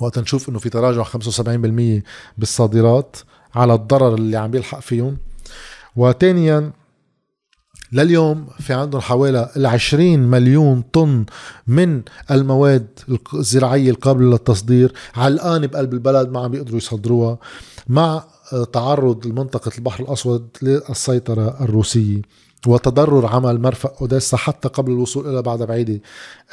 وقت 0.00 0.18
نشوف 0.18 0.48
إنه 0.48 0.58
في 0.58 0.68
تراجع 0.68 1.02
75% 1.02 2.02
بالصادرات 2.38 3.16
على 3.54 3.74
الضرر 3.74 4.14
اللي 4.14 4.36
عم 4.36 4.50
بيلحق 4.50 4.80
فيهم. 4.80 5.18
وثانيا 5.96 6.72
لليوم 7.92 8.46
في 8.60 8.72
عندهم 8.72 9.00
حوالي 9.00 9.50
ال 9.56 9.66
20 9.66 10.18
مليون 10.18 10.82
طن 10.92 11.24
من 11.66 12.02
المواد 12.30 12.86
الزراعية 13.34 13.90
القابلة 13.90 14.30
للتصدير. 14.30 14.92
علقانة 15.16 15.66
بقلب 15.66 15.92
البلد 15.92 16.28
ما 16.28 16.40
عم 16.40 16.50
بيقدروا 16.50 16.78
يصدروها 16.78 17.38
مع 17.88 18.24
تعرض 18.72 19.26
منطقة 19.26 19.72
البحر 19.78 20.04
الأسود 20.04 20.48
للسيطرة 20.62 21.56
الروسية 21.60 22.22
وتضرر 22.66 23.26
عمل 23.26 23.60
مرفق 23.60 24.00
أوديسا 24.00 24.36
حتى 24.36 24.68
قبل 24.68 24.92
الوصول 24.92 25.28
إلى 25.28 25.42
بعد 25.42 25.62
بعيدة 25.62 26.00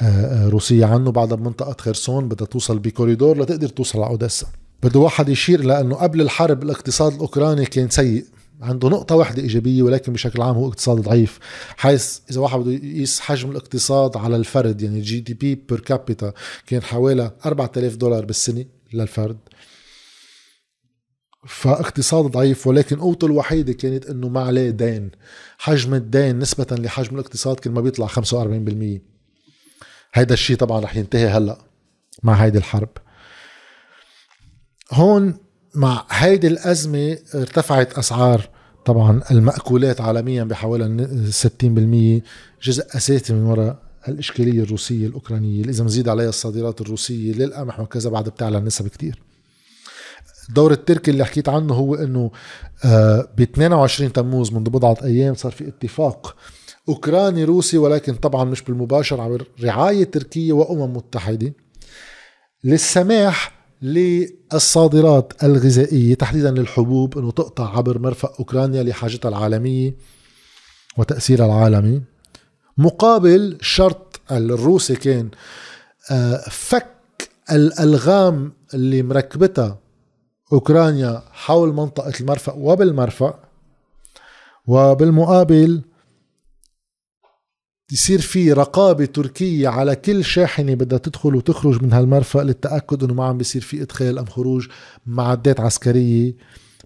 آه، 0.02 0.06
آه، 0.06 0.50
روسية 0.50 0.86
عنه 0.86 1.12
بعد 1.12 1.34
بمنطقة 1.34 1.76
خرسون 1.80 2.28
بدها 2.28 2.48
توصل 2.48 2.80
بكوريدور 2.80 3.38
لتقدر 3.38 3.68
توصل 3.68 4.00
على 4.00 4.10
أوديسا. 4.10 4.48
بده 4.84 5.00
واحد 5.00 5.30
يشير 5.30 5.64
لأنه 5.64 5.96
قبل 5.96 6.22
الحرب 6.22 6.64
الاقتصاد 6.64 7.14
الأوكراني 7.14 7.66
كان 7.66 7.90
سيء. 7.90 8.26
عنده 8.62 8.90
نقطة 8.90 9.16
واحدة 9.16 9.42
إيجابية 9.42 9.84
ولكن 9.84 10.14
بشكل 10.14 10.42
عام 10.42 10.56
هو 10.56 10.68
اقتصاد 10.68 10.98
ضعيف. 10.98 11.40
حيث 11.78 12.20
إذا 12.32 12.42
واحد 12.42 12.60
بده 12.60 12.72
يقيس 12.72 13.20
حجم 13.20 13.52
الاقتصاد 13.52 14.18
على 14.18 14.36
الفرد 14.36 14.82
يعني 14.82 15.02
GDP 15.02 15.56
per 15.56 15.80
capita 15.80 16.34
كان 16.68 16.84
حوالي 16.84 17.32
4000 17.46 17.96
دولار 17.96 18.26
بالسنة 18.26 18.66
للفرد. 18.94 19.38
فاقتصاد 21.48 22.26
ضعيف 22.26 22.68
ولكن 22.68 23.00
قوته 23.00 23.26
الوحيدة 23.26 23.74
كانت 23.74 24.06
إنه 24.06 24.30
ما 24.30 24.42
عليه 24.42 24.70
دين. 24.70 25.12
حجم 25.58 25.94
الدين 25.94 26.40
نسبة 26.40 26.76
لحجم 26.76 27.16
الاقتصاد 27.16 27.60
كان 27.60 27.74
ما 27.74 27.82
بيطلع 27.82 28.08
45% 28.08 29.02
هيدا 30.14 30.34
الشيء 30.34 30.56
طبعا 30.58 30.80
رح 30.80 30.96
ينتهي 30.96 31.28
هلأ 31.28 31.58
مع 32.24 32.34
هيدي 32.34 32.58
الحرب. 32.58 32.90
هون 34.92 35.38
مع 35.78 36.06
هيدي 36.10 36.48
الأزمة 36.48 37.18
ارتفعت 37.36 37.94
أسعار 37.98 38.50
طبعا 38.86 39.22
المأكولات 39.32 40.02
عالميا 40.02 40.44
بحوالي 40.44 41.08
60% 41.32 42.64
جزء 42.64 42.86
أساسي 42.98 43.34
من 43.34 43.44
وراء 43.44 43.80
الإشكالية 44.08 44.64
الروسية 44.64 45.08
الأوكرانية. 45.08 45.62
اللي 45.62 45.72
إذا 45.72 45.84
مزيد 45.84 46.10
عليها 46.10 46.30
الصادرات 46.30 46.82
الروسية 46.82 47.34
للقمح 47.34 47.80
وكذا 47.80 48.10
بعد 48.10 48.30
بتعلى 48.30 48.58
النسب 48.58 48.88
كتير. 48.88 49.22
الدور 50.50 50.72
التركي 50.72 51.12
اللي 51.12 51.26
حكيت 51.26 51.50
عنه 51.50 51.74
هو 51.74 51.96
إنه 51.96 52.32
آه، 52.86 53.28
ب 53.38 53.42
22 53.42 54.14
تموز 54.14 54.54
منذ 54.54 54.70
بضعة 54.70 54.98
أيام 55.04 55.36
صار 55.36 55.52
في 55.52 55.68
اتفاق 55.68 56.36
أوكراني 56.90 57.44
روسي 57.44 57.78
ولكن 57.78 58.16
طبعا 58.16 58.44
مش 58.44 58.62
بالمباشر 58.62 59.22
عبر 59.22 59.48
رعاية 59.64 60.04
تركية 60.04 60.54
وأمم 60.54 60.94
متحدة. 60.98 61.54
للسماح 62.64 63.57
للصادرات 63.82 65.44
الغذائية 65.44 66.16
تحديدا 66.16 66.52
للحبوب 66.52 67.18
أنه 67.18 67.32
تقطع 67.32 67.78
عبر 67.78 68.00
مرفق 68.00 68.36
أوكرانيا 68.40 68.84
لحاجتها 68.84 69.30
العالمية 69.30 69.96
وتأثيرها 70.98 71.46
العالمي. 71.46 72.02
مقابل 72.78 73.58
شرط 73.62 74.20
الروسي 74.32 74.96
كان 74.96 75.30
آه، 76.12 76.44
فك 76.50 77.30
الألغام 77.52 78.54
اللي 78.74 79.04
مركبتها 79.04 79.80
أوكرانيا 80.54 81.24
حول 81.32 81.74
منطقة 81.74 82.14
المرفق 82.20 82.56
وبالمرفق 82.58 83.40
وبالمقابل 84.68 85.82
يصير 87.92 88.22
في 88.22 88.54
رقابة 88.54 89.06
تركية 89.06 89.68
على 89.68 89.96
كل 89.96 90.24
شاحنة 90.24 90.74
بدها 90.76 90.98
تدخل 90.98 91.36
وتخرج 91.36 91.84
من 91.84 91.94
هالمرفق 91.94 92.42
للتأكد 92.42 93.04
إنه 93.04 93.14
ما 93.14 93.26
عم 93.26 93.38
بيصير 93.38 93.62
في 93.62 93.82
إدخال 93.82 94.20
أم 94.20 94.26
خروج 94.26 94.68
معدات 95.06 95.60
عسكرية 95.60 96.36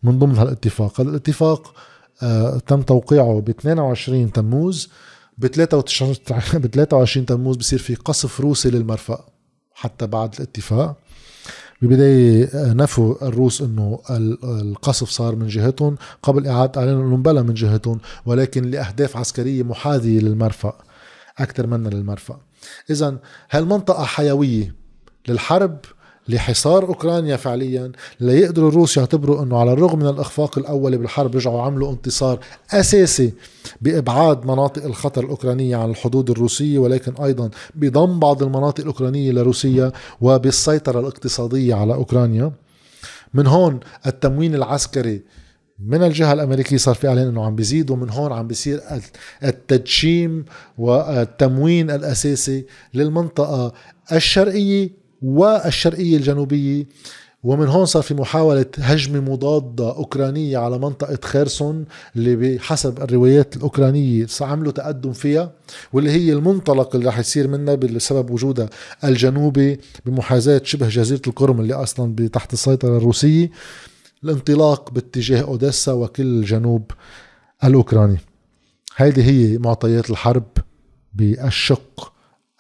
من 0.04 0.20
ضمن 0.20 0.36
هالاتفاق، 0.36 1.02
هذا 1.02 1.10
الاتفاق 1.10 1.74
آه 2.24 2.58
تم 2.68 2.82
توقيعه 2.82 3.40
ب 3.40 3.50
22 3.50 4.32
تموز 4.32 4.90
ب 5.38 5.48
23 5.48 6.14
ب 6.62 6.68
23 6.68 7.26
تموز 7.26 7.58
بصير 7.58 7.80
في 7.80 7.96
قصف 7.96 8.40
روسي 8.40 8.70
للمرفق 8.70 9.26
حتى 9.74 10.08
بعد 10.08 10.36
الاتفاق. 10.36 10.98
ببداية 11.82 12.46
آه، 12.46 12.74
نفوا 12.74 13.28
الروس 13.28 13.62
إنه 13.62 14.00
القصف 14.44 15.10
صار 15.10 15.36
من 15.36 15.48
جهتهم 15.48 15.98
قبل 16.24 16.48
إعادة 16.48 16.82
إعلان 16.82 17.00
إنه 17.02 17.18
بلا 17.18 17.42
من 17.42 17.54
جهتهم 17.54 18.00
ولكن 18.26 18.72
لأهداف 18.72 19.18
عسكرية 19.18 19.64
محاذية 19.64 20.20
للمرفق 20.20 20.91
أكثر 21.40 21.68
منا 21.68 21.90
للمرفأ. 21.90 22.40
إذا 22.90 23.18
هالمنطقة 23.52 24.04
حيوية 24.04 24.76
للحرب 25.28 25.78
لحصار 26.28 26.86
أوكرانيا 26.86 27.36
فعليا 27.36 27.92
ليقدروا 28.20 28.70
الروس 28.70 28.98
يعتبروا 28.98 29.44
إنه 29.44 29.58
على 29.60 29.74
الرغم 29.74 30.00
من 30.00 30.08
الإخفاق 30.08 30.58
الأولي 30.58 30.98
بالحرب 30.98 31.36
رجعوا 31.36 31.62
عملوا 31.62 31.92
انتصار 31.92 32.40
أساسي 32.72 33.34
بإبعاد 33.82 34.46
مناطق 34.46 34.84
الخطر 34.86 35.24
الأوكرانية 35.24 35.76
عن 35.76 35.90
الحدود 35.90 36.30
الروسية 36.30 36.80
ولكن 36.80 37.24
أيضا 37.24 37.50
بضم 37.76 38.20
بعض 38.20 38.44
المناطق 38.44 38.82
الأوكرانية 38.82 39.32
لروسيا 39.32 39.92
وبالسيطرة 40.22 41.00
الاقتصادية 41.00 41.76
على 41.76 41.94
أوكرانيا. 41.94 42.52
من 43.34 43.48
هون 43.48 43.80
التموين 44.08 44.56
العسكري 44.56 45.22
من 45.86 46.04
الجهة 46.04 46.34
الأمريكية 46.34 46.78
صار 46.78 46.96
في 46.96 47.08
إعلان 47.08 47.28
أنه 47.28 47.46
عم 47.46 47.56
بيزيد 47.56 47.92
ومن 47.92 48.10
هون 48.10 48.32
عم 48.32 48.48
بيصير 48.48 48.82
التدشيم 49.44 50.46
والتموين 50.78 51.92
الأساسي 51.92 52.66
للمنطقة 52.94 53.74
الشرقية 54.12 54.90
والشرقية 55.22 56.18
الجنوبية. 56.18 56.86
ومن 57.44 57.68
هون 57.68 57.86
صار 57.86 58.04
في 58.04 58.14
محاولة 58.14 58.66
هجمة 58.78 59.20
مضادة 59.20 59.96
أوكرانية 59.96 60.58
على 60.58 60.78
منطقة 60.80 61.18
خيرسون 61.24 61.86
اللي 62.16 62.36
بحسب 62.36 63.02
الروايات 63.04 63.56
الأوكرانية 63.58 64.28
عملوا 64.42 64.72
تقدم 64.72 65.14
فيها 65.14 65.52
واللي 65.94 66.12
هي 66.12 66.34
المنطلق 66.34 66.96
اللي 66.96 67.08
رح 67.08 67.20
يصير 67.20 67.48
منها 67.48 67.76
بسبب 67.76 68.30
وجودها 68.30 68.70
الجنوبي 69.04 69.80
بمحاذاة 70.06 70.62
شبه 70.64 70.90
جزيرة 70.90 71.22
القرم 71.28 71.60
اللي 71.62 71.74
أصلا 71.74 72.28
تحت 72.28 72.54
السيطرة 72.54 72.98
الروسية. 72.98 73.52
الانطلاق 74.24 74.92
باتجاه 74.92 75.42
أوديسا 75.42 75.92
وكل 75.92 76.24
الجنوب 76.24 76.92
الأوكراني. 77.64 78.18
هذه 78.96 79.30
هي 79.30 79.58
معطيات 79.58 80.10
الحرب 80.10 80.44
بالشق 81.14 82.14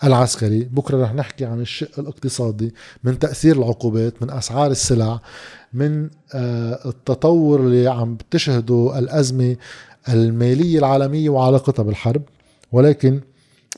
العسكري. 0.03 0.63
بكرة 0.63 1.03
رح 1.03 1.13
نحكي 1.13 1.45
عن 1.45 1.61
الشق 1.61 1.99
الاقتصادي 1.99 2.73
من 3.03 3.19
تأثير 3.19 3.57
العقوبات 3.57 4.23
من 4.23 4.29
أسعار 4.29 4.71
السلع 4.71 5.19
من 5.73 6.09
آه، 6.33 6.79
التطور 6.89 7.59
اللي 7.59 7.87
عم 7.87 8.17
تشهده 8.31 8.99
الأزمة 8.99 9.55
المالية 10.09 10.79
العالمية 10.79 11.29
وعلاقتها 11.29 11.83
بالحرب. 11.83 12.21
ولكن 12.71 13.21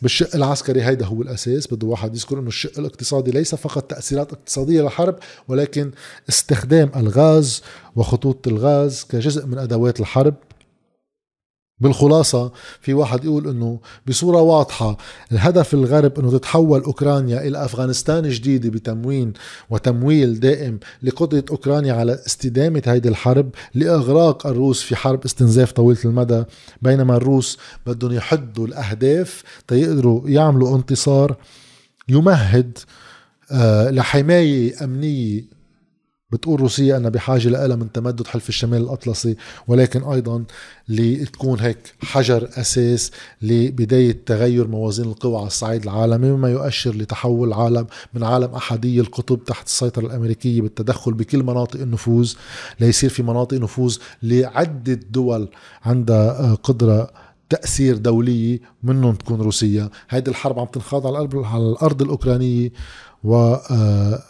بالشق 0.01 0.35
العسكري 0.35 0.83
هيدا 0.83 1.05
هو 1.05 1.21
الأساس 1.21 1.73
بده 1.73 1.87
واحد 1.87 2.15
يذكر 2.15 2.39
إنه 2.39 2.47
الشق 2.47 2.79
الاقتصادي 2.79 3.31
ليس 3.31 3.55
فقط 3.55 3.83
تأثيرات 3.83 4.33
اقتصادية 4.33 4.81
للحرب 4.81 5.15
ولكن 5.47 5.91
استخدام 6.29 6.91
الغاز 6.95 7.61
وخطوط 7.95 8.47
الغاز 8.47 9.03
كجزء 9.09 9.45
من 9.45 9.57
أدوات 9.57 9.99
الحرب 9.99 10.33
بالخلاصة 11.83 12.51
في 12.81 12.93
واحد 12.93 13.25
يقول 13.25 13.47
إنه 13.47 13.79
بصورة 14.07 14.41
واضحة 14.41 14.97
الهدف 15.31 15.73
الغرب 15.73 16.19
إنه 16.19 16.31
تتحول 16.31 16.81
أوكرانيا 16.81 17.47
إلى 17.47 17.65
أفغانستان 17.65 18.29
جديدة 18.29 18.69
بتموين 18.69 19.33
وتمويل 19.69 20.39
دائم 20.39 20.79
لقدرة 21.03 21.43
أوكرانيا 21.51 21.93
على 21.93 22.13
استدامة 22.13 22.81
هيدي 22.85 23.09
الحرب 23.09 23.49
لإغراق 23.75 24.47
الروس 24.47 24.81
في 24.81 24.95
حرب 24.95 25.23
استنزاف 25.25 25.71
طويلة 25.71 25.99
المدى 26.05 26.43
بينما 26.81 27.17
الروس 27.17 27.57
بدهم 27.85 28.11
يحدوا 28.11 28.67
الأهداف 28.67 29.43
تيقدروا 29.67 30.29
يعملوا 30.29 30.75
انتصار 30.77 31.35
يمهد 32.09 32.77
آه، 33.51 33.89
لحماية 33.89 34.83
أمنية 34.83 35.43
بتقول 36.33 36.61
روسيا 36.61 36.97
أنها 36.97 37.09
بحاجة 37.09 37.47
لها 37.49 37.75
من 37.75 37.91
تمدد 37.91 38.27
حلف 38.27 38.49
الشمال 38.49 38.81
الأطلسي 38.81 39.35
ولكن 39.67 40.03
أيضا 40.03 40.43
لتكون 40.89 41.59
هيك 41.59 41.93
حجر 42.03 42.49
أساس 42.57 43.11
لبداية 43.41 44.17
تغير 44.25 44.67
موازين 44.67 45.05
القوى 45.05 45.37
على 45.37 45.47
الصعيد 45.47 45.83
العالمي 45.83 46.31
مما 46.31 46.49
يؤشر 46.51 46.95
لتحول 46.95 47.47
العالم 47.47 47.87
من 48.13 48.23
عالم 48.23 48.55
أحدي 48.55 48.99
القطب 48.99 49.43
تحت 49.43 49.65
السيطرة 49.67 50.05
الأمريكية 50.05 50.61
بالتدخل 50.61 51.13
بكل 51.13 51.43
مناطق 51.43 51.79
النفوذ 51.81 52.33
ليصير 52.79 53.09
في 53.09 53.23
مناطق 53.23 53.57
نفوذ 53.57 53.97
لعدة 54.23 54.99
دول 55.11 55.47
عندها 55.85 56.53
قدرة 56.55 57.09
تأثير 57.49 57.97
دولية 57.97 58.59
منهم 58.83 59.15
تكون 59.15 59.41
روسيا 59.41 59.89
هيدي 60.09 60.31
الحرب 60.31 60.59
عم 60.59 60.65
تنخاض 60.65 61.07
على 61.07 61.27
الأرض, 61.55 62.01
الأوكرانية 62.01 62.71
و 63.23 63.35
آه، 63.35 64.23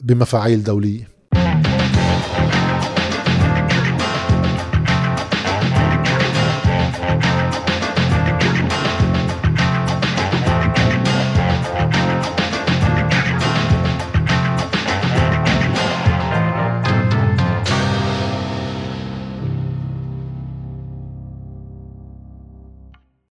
بمفاعيل 0.00 0.62
دولية. 0.64 1.19
Yeah. 1.40 1.69